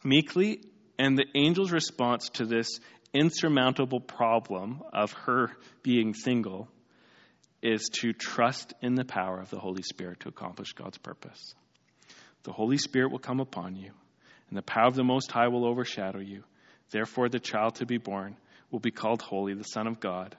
meekly 0.09 0.61
And 0.99 1.17
the 1.17 1.27
angel's 1.35 1.71
response 1.71 2.29
to 2.35 2.47
this 2.47 2.81
insurmountable 3.15 4.01
problem 4.01 4.83
of 4.93 5.13
her 5.13 5.51
being 5.83 6.15
single 6.15 6.69
is 7.63 7.89
to 8.01 8.13
trust 8.13 8.75
in 8.83 8.95
the 8.95 9.05
power 9.05 9.41
of 9.41 9.51
the 9.51 9.59
Holy 9.59 9.83
Spirit 9.83 10.21
to 10.21 10.29
accomplish 10.29 10.73
God's 10.73 10.99
purpose. 10.99 11.55
The 12.45 12.53
Holy 12.53 12.79
Spirit 12.79 13.11
will 13.11 13.19
come 13.19 13.41
upon 13.41 13.77
you, 13.77 13.91
and 14.49 14.57
the 14.57 14.63
power 14.63 14.87
of 14.87 14.95
the 14.95 15.05
Most 15.05 15.31
High 15.33 15.49
will 15.49 15.67
overshadow 15.67 16.21
you. 16.21 16.45
Therefore, 16.91 17.29
the 17.29 17.41
child 17.41 17.77
to 17.77 17.87
be 17.87 17.99
born 17.99 18.37
will 18.71 18.79
be 18.79 18.91
called 18.91 19.23
Holy, 19.23 19.55
the 19.55 19.65
Son 19.65 19.87
of 19.87 20.01
God. 20.01 20.37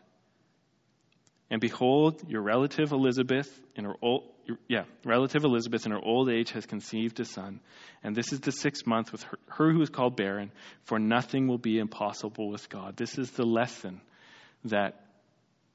And 1.52 1.60
behold, 1.60 2.22
your 2.28 2.42
relative 2.42 2.92
Elizabeth, 2.92 3.50
in 3.76 3.86
her 3.86 3.96
old, 4.02 4.26
yeah, 4.68 4.84
relative 5.04 5.44
Elizabeth 5.44 5.86
in 5.86 5.92
her 5.92 6.00
old 6.00 6.30
age 6.30 6.52
has 6.52 6.66
conceived 6.66 7.20
a 7.20 7.26
son, 7.26 7.60
and 8.04 8.16
this 8.16 8.32
is 8.32 8.40
the 8.40 8.52
sixth 8.52 8.86
month 8.86 9.12
with 9.12 9.24
her, 9.24 9.40
her 9.48 9.72
who 9.72 9.82
is 9.82 9.90
called 9.90 10.16
barren. 10.16 10.52
For 10.84 11.00
nothing 11.00 11.48
will 11.48 11.58
be 11.58 11.80
impossible 11.80 12.50
with 12.50 12.70
God. 12.70 12.98
This 12.98 13.18
is 13.18 13.32
the 13.32 13.46
lesson 13.46 14.02
that 14.66 15.06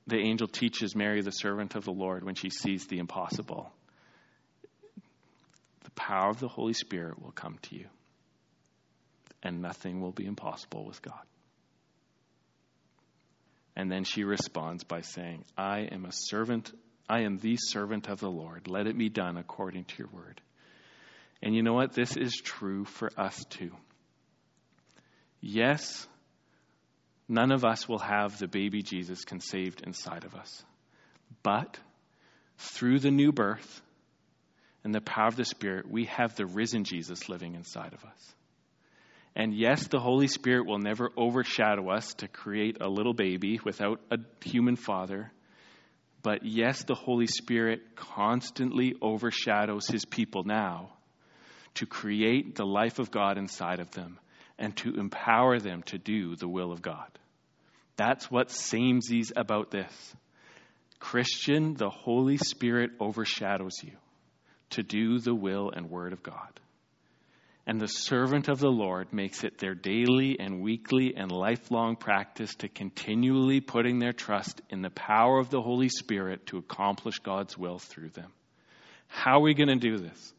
the 0.06 0.18
angel 0.18 0.46
teaches 0.46 0.94
Mary, 0.94 1.22
the 1.22 1.30
servant 1.30 1.74
of 1.74 1.84
the 1.84 1.92
Lord, 1.92 2.24
when 2.24 2.34
she 2.34 2.50
sees 2.50 2.86
the 2.86 2.98
impossible. 2.98 3.72
The 5.82 5.90
power 5.90 6.30
of 6.30 6.40
the 6.40 6.48
Holy 6.48 6.74
Spirit 6.74 7.20
will 7.20 7.32
come 7.32 7.58
to 7.62 7.76
you, 7.76 7.86
and 9.42 9.60
nothing 9.60 10.00
will 10.00 10.12
be 10.12 10.26
impossible 10.26 10.84
with 10.84 11.02
God. 11.02 11.20
And 13.76 13.90
then 13.90 14.04
she 14.04 14.24
responds 14.24 14.84
by 14.84 15.00
saying, 15.00 15.44
I 15.56 15.88
am 15.90 16.04
a 16.04 16.12
servant, 16.12 16.72
I 17.08 17.22
am 17.22 17.38
the 17.38 17.56
servant 17.56 18.08
of 18.08 18.20
the 18.20 18.30
Lord. 18.30 18.68
Let 18.68 18.86
it 18.86 18.96
be 18.96 19.08
done 19.08 19.36
according 19.36 19.84
to 19.84 19.94
your 19.98 20.08
word. 20.08 20.40
And 21.42 21.54
you 21.54 21.62
know 21.62 21.74
what? 21.74 21.92
This 21.92 22.16
is 22.16 22.34
true 22.36 22.84
for 22.84 23.10
us 23.18 23.44
too. 23.50 23.72
Yes, 25.40 26.06
none 27.28 27.52
of 27.52 27.64
us 27.64 27.88
will 27.88 27.98
have 27.98 28.38
the 28.38 28.48
baby 28.48 28.82
Jesus 28.82 29.24
conceived 29.24 29.82
inside 29.82 30.24
of 30.24 30.34
us. 30.34 30.64
But 31.42 31.78
through 32.56 33.00
the 33.00 33.10
new 33.10 33.32
birth 33.32 33.82
and 34.84 34.94
the 34.94 35.00
power 35.00 35.28
of 35.28 35.36
the 35.36 35.44
Spirit, 35.44 35.90
we 35.90 36.04
have 36.06 36.36
the 36.36 36.46
risen 36.46 36.84
Jesus 36.84 37.28
living 37.28 37.54
inside 37.54 37.92
of 37.92 38.04
us. 38.04 38.34
And 39.36 39.52
yes, 39.52 39.88
the 39.88 39.98
Holy 39.98 40.28
Spirit 40.28 40.66
will 40.66 40.78
never 40.78 41.10
overshadow 41.16 41.90
us 41.90 42.14
to 42.14 42.28
create 42.28 42.80
a 42.80 42.88
little 42.88 43.14
baby 43.14 43.60
without 43.64 44.00
a 44.10 44.18
human 44.44 44.76
father. 44.76 45.32
But 46.22 46.44
yes, 46.44 46.84
the 46.84 46.94
Holy 46.94 47.26
Spirit 47.26 47.96
constantly 47.96 48.94
overshadows 49.02 49.88
his 49.88 50.04
people 50.04 50.44
now 50.44 50.90
to 51.74 51.86
create 51.86 52.54
the 52.54 52.64
life 52.64 53.00
of 53.00 53.10
God 53.10 53.36
inside 53.36 53.80
of 53.80 53.90
them 53.90 54.18
and 54.58 54.76
to 54.78 54.94
empower 54.94 55.58
them 55.58 55.82
to 55.86 55.98
do 55.98 56.36
the 56.36 56.48
will 56.48 56.70
of 56.70 56.80
God. 56.80 57.10
That's 57.96 58.30
what 58.30 58.48
samesies 58.48 59.32
about 59.34 59.70
this. 59.70 60.14
Christian, 61.00 61.74
the 61.74 61.90
Holy 61.90 62.36
Spirit 62.36 62.92
overshadows 63.00 63.74
you 63.82 63.92
to 64.70 64.82
do 64.82 65.18
the 65.18 65.34
will 65.34 65.70
and 65.70 65.90
word 65.90 66.12
of 66.12 66.22
God. 66.22 66.60
And 67.66 67.80
the 67.80 67.88
servant 67.88 68.48
of 68.48 68.58
the 68.58 68.70
Lord 68.70 69.12
makes 69.12 69.42
it 69.42 69.58
their 69.58 69.74
daily 69.74 70.38
and 70.38 70.60
weekly 70.60 71.14
and 71.16 71.32
lifelong 71.32 71.96
practice 71.96 72.54
to 72.56 72.68
continually 72.68 73.60
putting 73.60 73.98
their 73.98 74.12
trust 74.12 74.60
in 74.68 74.82
the 74.82 74.90
power 74.90 75.38
of 75.38 75.48
the 75.48 75.62
Holy 75.62 75.88
Spirit 75.88 76.46
to 76.46 76.58
accomplish 76.58 77.20
God's 77.20 77.56
will 77.56 77.78
through 77.78 78.10
them. 78.10 78.30
How 79.08 79.38
are 79.38 79.42
we 79.42 79.54
going 79.54 79.68
to 79.68 79.76
do 79.76 79.96
this? 79.96 80.34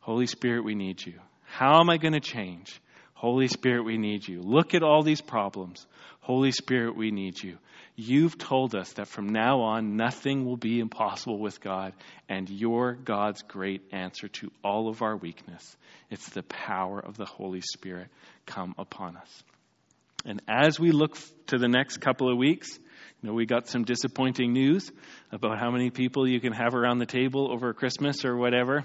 Holy 0.00 0.26
Spirit, 0.26 0.64
we 0.64 0.74
need 0.74 1.04
you. 1.04 1.14
How 1.44 1.80
am 1.80 1.88
I 1.88 1.98
going 1.98 2.14
to 2.14 2.20
change? 2.20 2.80
Holy 3.14 3.46
Spirit, 3.46 3.84
we 3.84 3.96
need 3.96 4.26
you. 4.26 4.40
Look 4.42 4.74
at 4.74 4.82
all 4.82 5.02
these 5.02 5.20
problems. 5.20 5.86
Holy 6.20 6.50
Spirit, 6.50 6.96
we 6.96 7.12
need 7.12 7.40
you. 7.40 7.58
You've 7.98 8.36
told 8.36 8.74
us 8.74 8.92
that 8.94 9.08
from 9.08 9.30
now 9.30 9.62
on, 9.62 9.96
nothing 9.96 10.44
will 10.44 10.58
be 10.58 10.80
impossible 10.80 11.38
with 11.38 11.62
God, 11.62 11.94
and 12.28 12.48
you're 12.48 12.92
God's 12.92 13.40
great 13.40 13.82
answer 13.90 14.28
to 14.28 14.52
all 14.62 14.90
of 14.90 15.00
our 15.00 15.16
weakness. 15.16 15.76
It's 16.10 16.28
the 16.28 16.42
power 16.42 17.00
of 17.00 17.16
the 17.16 17.24
Holy 17.24 17.62
Spirit 17.62 18.08
come 18.44 18.74
upon 18.76 19.16
us. 19.16 19.42
And 20.26 20.42
as 20.46 20.78
we 20.78 20.90
look 20.90 21.16
to 21.46 21.56
the 21.56 21.68
next 21.68 21.98
couple 22.02 22.30
of 22.30 22.36
weeks, 22.36 22.68
you 23.22 23.28
know, 23.28 23.34
we 23.34 23.46
got 23.46 23.66
some 23.66 23.84
disappointing 23.84 24.52
news 24.52 24.92
about 25.32 25.58
how 25.58 25.70
many 25.70 25.88
people 25.88 26.28
you 26.28 26.38
can 26.38 26.52
have 26.52 26.74
around 26.74 26.98
the 26.98 27.06
table 27.06 27.50
over 27.50 27.72
Christmas 27.72 28.26
or 28.26 28.36
whatever. 28.36 28.84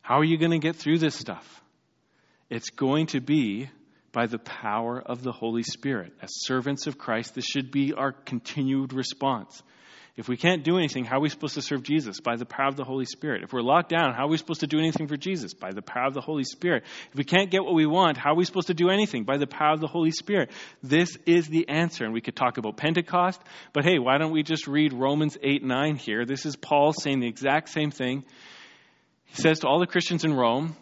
How 0.00 0.20
are 0.20 0.24
you 0.24 0.38
going 0.38 0.52
to 0.52 0.58
get 0.58 0.76
through 0.76 0.98
this 0.98 1.16
stuff? 1.16 1.60
It's 2.50 2.70
going 2.70 3.08
to 3.08 3.20
be 3.20 3.68
by 4.12 4.26
the 4.26 4.38
power 4.38 5.00
of 5.00 5.22
the 5.22 5.32
Holy 5.32 5.62
Spirit. 5.62 6.12
As 6.22 6.30
servants 6.32 6.86
of 6.86 6.98
Christ, 6.98 7.34
this 7.34 7.44
should 7.44 7.70
be 7.70 7.92
our 7.92 8.12
continued 8.12 8.92
response. 8.92 9.62
If 10.18 10.28
we 10.28 10.36
can't 10.36 10.64
do 10.64 10.78
anything, 10.78 11.04
how 11.04 11.18
are 11.18 11.20
we 11.20 11.28
supposed 11.28 11.54
to 11.54 11.62
serve 11.62 11.84
Jesus? 11.84 12.18
By 12.18 12.34
the 12.34 12.44
power 12.44 12.66
of 12.66 12.74
the 12.74 12.82
Holy 12.82 13.04
Spirit. 13.04 13.44
If 13.44 13.52
we're 13.52 13.62
locked 13.62 13.90
down, 13.90 14.14
how 14.14 14.24
are 14.24 14.28
we 14.28 14.36
supposed 14.36 14.60
to 14.60 14.66
do 14.66 14.80
anything 14.80 15.06
for 15.06 15.16
Jesus? 15.16 15.54
By 15.54 15.70
the 15.70 15.80
power 15.80 16.06
of 16.08 16.14
the 16.14 16.20
Holy 16.20 16.42
Spirit. 16.42 16.82
If 17.12 17.16
we 17.16 17.22
can't 17.22 17.52
get 17.52 17.62
what 17.62 17.74
we 17.74 17.86
want, 17.86 18.16
how 18.16 18.32
are 18.32 18.34
we 18.34 18.44
supposed 18.44 18.66
to 18.66 18.74
do 18.74 18.90
anything? 18.90 19.22
By 19.22 19.36
the 19.36 19.46
power 19.46 19.74
of 19.74 19.80
the 19.80 19.86
Holy 19.86 20.10
Spirit. 20.10 20.50
This 20.82 21.16
is 21.24 21.46
the 21.46 21.68
answer. 21.68 22.04
And 22.04 22.12
we 22.12 22.20
could 22.20 22.34
talk 22.34 22.58
about 22.58 22.76
Pentecost, 22.76 23.40
but 23.72 23.84
hey, 23.84 24.00
why 24.00 24.18
don't 24.18 24.32
we 24.32 24.42
just 24.42 24.66
read 24.66 24.92
Romans 24.92 25.38
8 25.40 25.62
9 25.62 25.94
here? 25.94 26.24
This 26.24 26.46
is 26.46 26.56
Paul 26.56 26.92
saying 26.92 27.20
the 27.20 27.28
exact 27.28 27.68
same 27.68 27.92
thing. 27.92 28.24
He 29.26 29.40
says 29.40 29.60
to 29.60 29.68
all 29.68 29.78
the 29.78 29.86
Christians 29.86 30.24
in 30.24 30.34
Rome, 30.34 30.74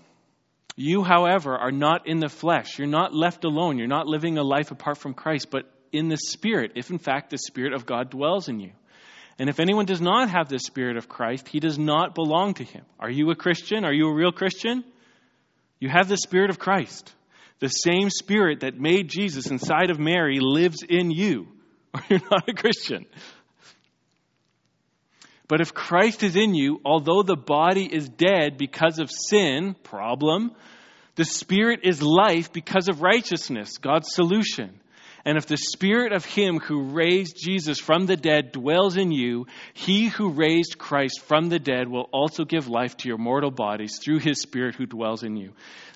you, 0.76 1.02
however, 1.02 1.56
are 1.56 1.72
not 1.72 2.06
in 2.06 2.20
the 2.20 2.28
flesh. 2.28 2.78
You're 2.78 2.86
not 2.86 3.14
left 3.14 3.44
alone. 3.44 3.78
You're 3.78 3.86
not 3.86 4.06
living 4.06 4.36
a 4.36 4.42
life 4.42 4.70
apart 4.70 4.98
from 4.98 5.14
Christ, 5.14 5.50
but 5.50 5.64
in 5.90 6.08
the 6.08 6.18
Spirit, 6.18 6.72
if 6.74 6.90
in 6.90 6.98
fact 6.98 7.30
the 7.30 7.38
Spirit 7.38 7.72
of 7.72 7.86
God 7.86 8.10
dwells 8.10 8.48
in 8.48 8.60
you. 8.60 8.72
And 9.38 9.48
if 9.48 9.58
anyone 9.58 9.86
does 9.86 10.00
not 10.00 10.30
have 10.30 10.48
the 10.48 10.58
Spirit 10.58 10.98
of 10.98 11.08
Christ, 11.08 11.48
he 11.48 11.60
does 11.60 11.78
not 11.78 12.14
belong 12.14 12.54
to 12.54 12.64
him. 12.64 12.84
Are 13.00 13.10
you 13.10 13.30
a 13.30 13.36
Christian? 13.36 13.84
Are 13.84 13.92
you 13.92 14.06
a 14.06 14.14
real 14.14 14.32
Christian? 14.32 14.84
You 15.80 15.88
have 15.88 16.08
the 16.08 16.16
Spirit 16.18 16.50
of 16.50 16.58
Christ. 16.58 17.12
The 17.58 17.68
same 17.68 18.10
Spirit 18.10 18.60
that 18.60 18.78
made 18.78 19.08
Jesus 19.08 19.46
inside 19.50 19.90
of 19.90 19.98
Mary 19.98 20.38
lives 20.40 20.82
in 20.86 21.10
you, 21.10 21.48
or 21.94 22.02
you're 22.08 22.20
not 22.30 22.48
a 22.48 22.54
Christian. 22.54 23.06
But 25.48 25.60
if 25.60 25.74
Christ 25.74 26.22
is 26.22 26.36
in 26.36 26.54
you, 26.54 26.80
although 26.84 27.22
the 27.22 27.36
body 27.36 27.84
is 27.84 28.08
dead 28.08 28.58
because 28.58 28.98
of 28.98 29.10
sin, 29.10 29.74
problem, 29.82 30.52
the 31.14 31.24
spirit 31.24 31.80
is 31.84 32.02
life 32.02 32.52
because 32.52 32.88
of 32.88 33.00
righteousness, 33.02 33.78
God's 33.78 34.12
solution. 34.12 34.80
And 35.24 35.36
if 35.36 35.46
the 35.46 35.56
spirit 35.56 36.12
of 36.12 36.24
him 36.24 36.60
who 36.60 36.92
raised 36.92 37.36
Jesus 37.36 37.80
from 37.80 38.06
the 38.06 38.16
dead 38.16 38.52
dwells 38.52 38.96
in 38.96 39.10
you, 39.10 39.46
he 39.74 40.06
who 40.06 40.30
raised 40.30 40.78
Christ 40.78 41.20
from 41.24 41.48
the 41.48 41.58
dead 41.58 41.88
will 41.88 42.08
also 42.12 42.44
give 42.44 42.68
life 42.68 42.96
to 42.98 43.08
your 43.08 43.18
mortal 43.18 43.50
bodies 43.50 43.98
through 43.98 44.20
his 44.20 44.40
spirit 44.40 44.76
who 44.76 44.86
dwells 44.86 45.24
in 45.24 45.36
you. 45.36 45.52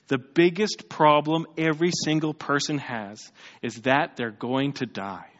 The 0.08 0.18
biggest 0.18 0.88
problem 0.88 1.46
every 1.56 1.92
single 2.04 2.34
person 2.34 2.78
has 2.78 3.30
is 3.62 3.82
that 3.82 4.16
they're 4.16 4.32
going 4.32 4.72
to 4.74 4.86
die. 4.86 5.30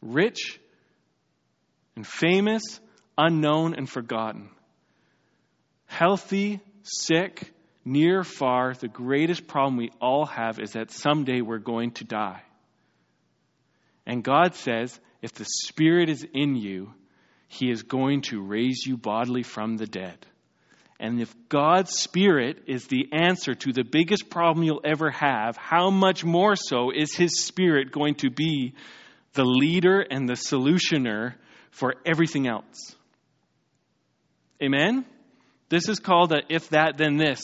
Rich 0.00 0.60
and 1.96 2.06
famous, 2.06 2.62
unknown, 3.16 3.74
and 3.74 3.88
forgotten. 3.88 4.50
Healthy, 5.86 6.60
sick, 6.82 7.52
near, 7.84 8.24
far, 8.24 8.74
the 8.74 8.88
greatest 8.88 9.46
problem 9.46 9.76
we 9.76 9.90
all 10.00 10.26
have 10.26 10.58
is 10.58 10.72
that 10.72 10.90
someday 10.90 11.40
we're 11.40 11.58
going 11.58 11.92
to 11.92 12.04
die. 12.04 12.42
And 14.06 14.24
God 14.24 14.54
says, 14.54 14.98
if 15.20 15.32
the 15.32 15.44
Spirit 15.44 16.08
is 16.08 16.26
in 16.34 16.56
you, 16.56 16.92
He 17.48 17.70
is 17.70 17.82
going 17.82 18.22
to 18.22 18.42
raise 18.42 18.84
you 18.86 18.96
bodily 18.96 19.42
from 19.42 19.76
the 19.76 19.86
dead. 19.86 20.26
And 20.98 21.20
if 21.20 21.34
God's 21.48 21.98
Spirit 21.98 22.62
is 22.68 22.86
the 22.86 23.08
answer 23.12 23.54
to 23.54 23.72
the 23.72 23.84
biggest 23.84 24.30
problem 24.30 24.64
you'll 24.64 24.80
ever 24.84 25.10
have, 25.10 25.56
how 25.56 25.90
much 25.90 26.24
more 26.24 26.54
so 26.56 26.90
is 26.90 27.14
His 27.14 27.40
Spirit 27.40 27.92
going 27.92 28.14
to 28.16 28.30
be 28.30 28.74
the 29.34 29.44
leader 29.44 30.00
and 30.00 30.28
the 30.28 30.34
solutioner 30.34 31.34
for 31.72 31.94
everything 32.06 32.46
else. 32.46 32.94
Amen? 34.62 35.04
This 35.68 35.88
is 35.88 35.98
called 35.98 36.32
a 36.32 36.42
if 36.48 36.68
that, 36.68 36.96
then 36.96 37.16
this. 37.16 37.42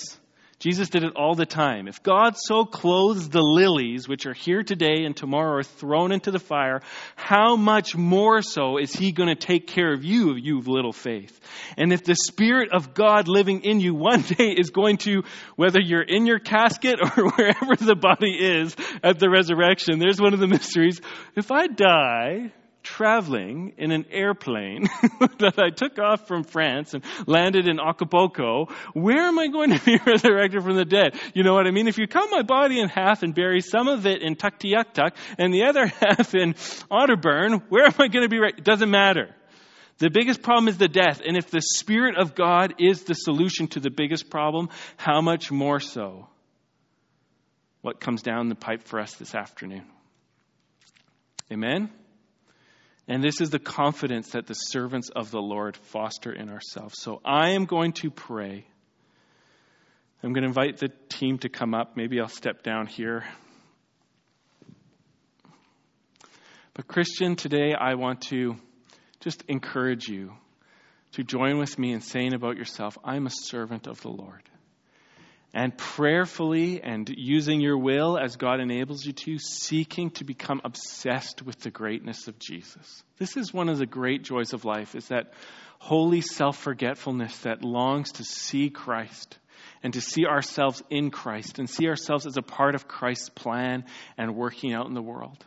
Jesus 0.60 0.88
did 0.88 1.04
it 1.04 1.14
all 1.14 1.36
the 1.36 1.46
time. 1.46 1.86
If 1.86 2.02
God 2.02 2.36
so 2.36 2.64
clothes 2.64 3.28
the 3.28 3.40
lilies, 3.40 4.08
which 4.08 4.26
are 4.26 4.34
here 4.34 4.64
today 4.64 5.04
and 5.04 5.16
tomorrow 5.16 5.58
are 5.58 5.62
thrown 5.62 6.10
into 6.10 6.32
the 6.32 6.40
fire, 6.40 6.82
how 7.14 7.54
much 7.54 7.94
more 7.94 8.42
so 8.42 8.76
is 8.76 8.92
He 8.92 9.12
going 9.12 9.28
to 9.28 9.36
take 9.36 9.68
care 9.68 9.92
of 9.92 10.04
you, 10.04 10.34
you 10.34 10.58
of 10.58 10.66
little 10.66 10.92
faith? 10.92 11.38
And 11.76 11.92
if 11.92 12.02
the 12.02 12.16
Spirit 12.16 12.70
of 12.72 12.92
God 12.92 13.28
living 13.28 13.62
in 13.62 13.78
you 13.78 13.94
one 13.94 14.22
day 14.36 14.50
is 14.50 14.70
going 14.70 14.96
to, 14.98 15.22
whether 15.54 15.80
you're 15.80 16.02
in 16.02 16.26
your 16.26 16.40
casket 16.40 16.98
or 17.16 17.30
wherever 17.30 17.76
the 17.76 17.96
body 17.96 18.32
is 18.32 18.74
at 19.04 19.20
the 19.20 19.30
resurrection, 19.30 20.00
there's 20.00 20.20
one 20.20 20.34
of 20.34 20.40
the 20.40 20.48
mysteries. 20.48 21.00
If 21.36 21.52
I 21.52 21.68
die, 21.68 22.52
traveling 22.88 23.74
in 23.76 23.90
an 23.90 24.06
airplane 24.10 24.84
that 25.38 25.58
I 25.58 25.68
took 25.68 25.98
off 25.98 26.26
from 26.26 26.42
France 26.42 26.94
and 26.94 27.04
landed 27.26 27.68
in 27.68 27.78
Acapulco, 27.78 28.68
where 28.94 29.26
am 29.26 29.38
I 29.38 29.48
going 29.48 29.78
to 29.78 29.84
be 29.84 29.98
resurrected 30.06 30.62
from 30.62 30.76
the 30.76 30.86
dead? 30.86 31.14
You 31.34 31.42
know 31.42 31.52
what 31.52 31.66
I 31.66 31.70
mean? 31.70 31.86
If 31.86 31.98
you 31.98 32.06
cut 32.06 32.30
my 32.30 32.40
body 32.40 32.80
in 32.80 32.88
half 32.88 33.22
and 33.22 33.34
bury 33.34 33.60
some 33.60 33.88
of 33.88 34.06
it 34.06 34.22
in 34.22 34.36
Tuktoyaktuk 34.36 35.12
and 35.36 35.52
the 35.52 35.64
other 35.64 35.86
half 36.00 36.34
in 36.34 36.54
Otterburn, 36.90 37.62
where 37.68 37.84
am 37.84 37.94
I 37.98 38.08
going 38.08 38.24
to 38.24 38.28
be? 38.28 38.38
Re- 38.38 38.54
it 38.56 38.64
doesn't 38.64 38.90
matter. 38.90 39.34
The 39.98 40.08
biggest 40.08 40.40
problem 40.40 40.68
is 40.68 40.78
the 40.78 40.88
death. 40.88 41.20
And 41.26 41.36
if 41.36 41.50
the 41.50 41.60
Spirit 41.60 42.16
of 42.16 42.34
God 42.34 42.76
is 42.78 43.02
the 43.02 43.14
solution 43.14 43.66
to 43.68 43.80
the 43.80 43.90
biggest 43.90 44.30
problem, 44.30 44.70
how 44.96 45.20
much 45.20 45.50
more 45.50 45.78
so 45.78 46.26
what 47.82 48.00
comes 48.00 48.22
down 48.22 48.48
the 48.48 48.54
pipe 48.54 48.84
for 48.84 48.98
us 48.98 49.14
this 49.16 49.34
afternoon? 49.34 49.84
Amen? 51.52 51.90
And 53.08 53.24
this 53.24 53.40
is 53.40 53.48
the 53.48 53.58
confidence 53.58 54.30
that 54.30 54.46
the 54.46 54.54
servants 54.54 55.08
of 55.08 55.30
the 55.30 55.40
Lord 55.40 55.78
foster 55.78 56.30
in 56.30 56.50
ourselves. 56.50 56.96
So 57.00 57.22
I 57.24 57.50
am 57.50 57.64
going 57.64 57.92
to 57.94 58.10
pray. 58.10 58.66
I'm 60.22 60.34
going 60.34 60.42
to 60.42 60.48
invite 60.48 60.76
the 60.76 60.90
team 61.08 61.38
to 61.38 61.48
come 61.48 61.72
up. 61.72 61.96
Maybe 61.96 62.20
I'll 62.20 62.28
step 62.28 62.62
down 62.62 62.86
here. 62.86 63.24
But, 66.74 66.86
Christian, 66.86 67.34
today 67.34 67.72
I 67.74 67.94
want 67.94 68.20
to 68.28 68.56
just 69.20 69.42
encourage 69.48 70.06
you 70.06 70.34
to 71.12 71.24
join 71.24 71.58
with 71.58 71.78
me 71.78 71.92
in 71.92 72.02
saying 72.02 72.34
about 72.34 72.56
yourself, 72.56 72.98
I'm 73.02 73.26
a 73.26 73.30
servant 73.30 73.86
of 73.86 74.00
the 74.02 74.10
Lord 74.10 74.42
and 75.54 75.76
prayerfully 75.76 76.82
and 76.82 77.08
using 77.08 77.60
your 77.60 77.78
will 77.78 78.18
as 78.18 78.36
God 78.36 78.60
enables 78.60 79.04
you 79.04 79.12
to, 79.12 79.38
seeking 79.38 80.10
to 80.10 80.24
become 80.24 80.60
obsessed 80.64 81.42
with 81.42 81.60
the 81.60 81.70
greatness 81.70 82.28
of 82.28 82.38
Jesus. 82.38 83.02
This 83.18 83.36
is 83.36 83.52
one 83.52 83.68
of 83.68 83.78
the 83.78 83.86
great 83.86 84.22
joys 84.22 84.52
of 84.52 84.64
life 84.64 84.94
is 84.94 85.08
that 85.08 85.32
holy 85.78 86.20
self-forgetfulness 86.20 87.38
that 87.40 87.64
longs 87.64 88.12
to 88.12 88.24
see 88.24 88.68
Christ 88.68 89.38
and 89.82 89.92
to 89.94 90.00
see 90.00 90.26
ourselves 90.26 90.82
in 90.90 91.10
Christ 91.10 91.58
and 91.58 91.68
see 91.68 91.88
ourselves 91.88 92.26
as 92.26 92.36
a 92.36 92.42
part 92.42 92.74
of 92.74 92.88
Christ's 92.88 93.30
plan 93.30 93.84
and 94.16 94.36
working 94.36 94.74
out 94.74 94.86
in 94.86 94.94
the 94.94 95.02
world. 95.02 95.44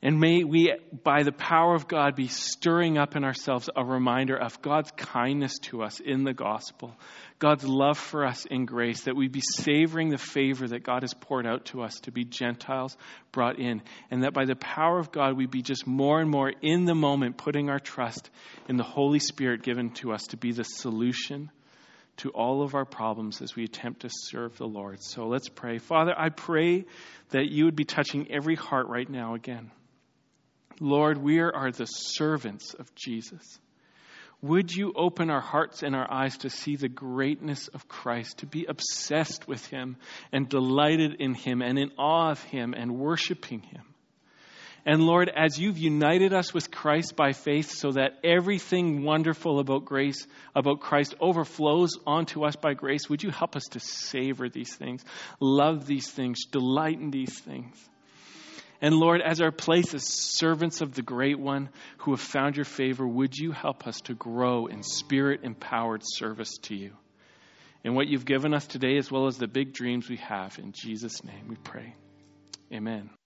And 0.00 0.20
may 0.20 0.44
we, 0.44 0.72
by 1.02 1.24
the 1.24 1.32
power 1.32 1.74
of 1.74 1.88
God, 1.88 2.14
be 2.14 2.28
stirring 2.28 2.98
up 2.98 3.16
in 3.16 3.24
ourselves 3.24 3.68
a 3.74 3.84
reminder 3.84 4.36
of 4.36 4.62
God's 4.62 4.92
kindness 4.92 5.58
to 5.62 5.82
us 5.82 5.98
in 5.98 6.22
the 6.22 6.32
gospel, 6.32 6.96
God's 7.40 7.64
love 7.64 7.98
for 7.98 8.24
us 8.24 8.44
in 8.46 8.64
grace, 8.64 9.02
that 9.02 9.16
we 9.16 9.26
be 9.26 9.42
savoring 9.42 10.10
the 10.10 10.18
favor 10.18 10.68
that 10.68 10.84
God 10.84 11.02
has 11.02 11.14
poured 11.14 11.48
out 11.48 11.64
to 11.66 11.82
us 11.82 11.94
to 12.02 12.12
be 12.12 12.24
Gentiles 12.24 12.96
brought 13.32 13.58
in, 13.58 13.82
and 14.08 14.22
that 14.22 14.34
by 14.34 14.44
the 14.44 14.54
power 14.54 15.00
of 15.00 15.10
God, 15.10 15.36
we 15.36 15.46
be 15.46 15.62
just 15.62 15.84
more 15.84 16.20
and 16.20 16.30
more 16.30 16.52
in 16.62 16.84
the 16.84 16.94
moment 16.94 17.36
putting 17.36 17.68
our 17.68 17.80
trust 17.80 18.30
in 18.68 18.76
the 18.76 18.84
Holy 18.84 19.18
Spirit 19.18 19.64
given 19.64 19.90
to 19.94 20.12
us 20.12 20.22
to 20.28 20.36
be 20.36 20.52
the 20.52 20.62
solution 20.62 21.50
to 22.18 22.30
all 22.30 22.62
of 22.62 22.76
our 22.76 22.84
problems 22.84 23.42
as 23.42 23.56
we 23.56 23.64
attempt 23.64 24.02
to 24.02 24.10
serve 24.10 24.56
the 24.58 24.66
Lord. 24.66 25.02
So 25.02 25.26
let's 25.26 25.48
pray. 25.48 25.78
Father, 25.78 26.14
I 26.16 26.28
pray 26.28 26.84
that 27.30 27.50
you 27.50 27.64
would 27.64 27.76
be 27.76 27.84
touching 27.84 28.30
every 28.30 28.54
heart 28.54 28.86
right 28.86 29.08
now 29.08 29.34
again. 29.34 29.72
Lord, 30.80 31.18
we 31.18 31.40
are 31.40 31.70
the 31.70 31.86
servants 31.86 32.74
of 32.74 32.94
Jesus. 32.94 33.58
Would 34.40 34.72
you 34.72 34.92
open 34.94 35.30
our 35.30 35.40
hearts 35.40 35.82
and 35.82 35.96
our 35.96 36.08
eyes 36.08 36.38
to 36.38 36.50
see 36.50 36.76
the 36.76 36.88
greatness 36.88 37.66
of 37.68 37.88
Christ, 37.88 38.38
to 38.38 38.46
be 38.46 38.66
obsessed 38.66 39.48
with 39.48 39.66
Him 39.66 39.96
and 40.32 40.48
delighted 40.48 41.20
in 41.20 41.34
Him 41.34 41.60
and 41.60 41.76
in 41.76 41.90
awe 41.98 42.30
of 42.30 42.42
Him 42.44 42.72
and 42.72 42.98
worshiping 42.98 43.62
Him? 43.62 43.82
And 44.86 45.02
Lord, 45.02 45.28
as 45.28 45.58
you've 45.58 45.76
united 45.76 46.32
us 46.32 46.54
with 46.54 46.70
Christ 46.70 47.16
by 47.16 47.32
faith 47.32 47.70
so 47.72 47.92
that 47.92 48.20
everything 48.22 49.02
wonderful 49.02 49.58
about 49.58 49.84
grace, 49.84 50.26
about 50.54 50.80
Christ 50.80 51.16
overflows 51.20 51.98
onto 52.06 52.44
us 52.44 52.54
by 52.54 52.74
grace, 52.74 53.08
would 53.08 53.22
you 53.24 53.30
help 53.30 53.56
us 53.56 53.64
to 53.72 53.80
savor 53.80 54.48
these 54.48 54.74
things, 54.74 55.04
love 55.40 55.86
these 55.86 56.08
things, 56.08 56.44
delight 56.46 57.00
in 57.00 57.10
these 57.10 57.38
things? 57.40 57.76
And 58.80 58.94
Lord, 58.94 59.20
as 59.20 59.40
our 59.40 59.50
place 59.50 59.92
as 59.94 60.04
servants 60.06 60.80
of 60.80 60.94
the 60.94 61.02
Great 61.02 61.38
One 61.38 61.68
who 61.98 62.12
have 62.12 62.20
found 62.20 62.56
your 62.56 62.64
favor, 62.64 63.06
would 63.06 63.36
you 63.36 63.50
help 63.50 63.86
us 63.86 64.00
to 64.02 64.14
grow 64.14 64.66
in 64.66 64.82
spirit 64.82 65.40
empowered 65.42 66.02
service 66.04 66.58
to 66.62 66.76
you? 66.76 66.92
In 67.82 67.94
what 67.94 68.06
you've 68.08 68.24
given 68.24 68.54
us 68.54 68.66
today, 68.66 68.96
as 68.96 69.10
well 69.10 69.26
as 69.26 69.36
the 69.36 69.48
big 69.48 69.72
dreams 69.72 70.08
we 70.08 70.16
have. 70.16 70.58
In 70.58 70.72
Jesus' 70.72 71.24
name 71.24 71.48
we 71.48 71.56
pray. 71.56 71.94
Amen. 72.72 73.10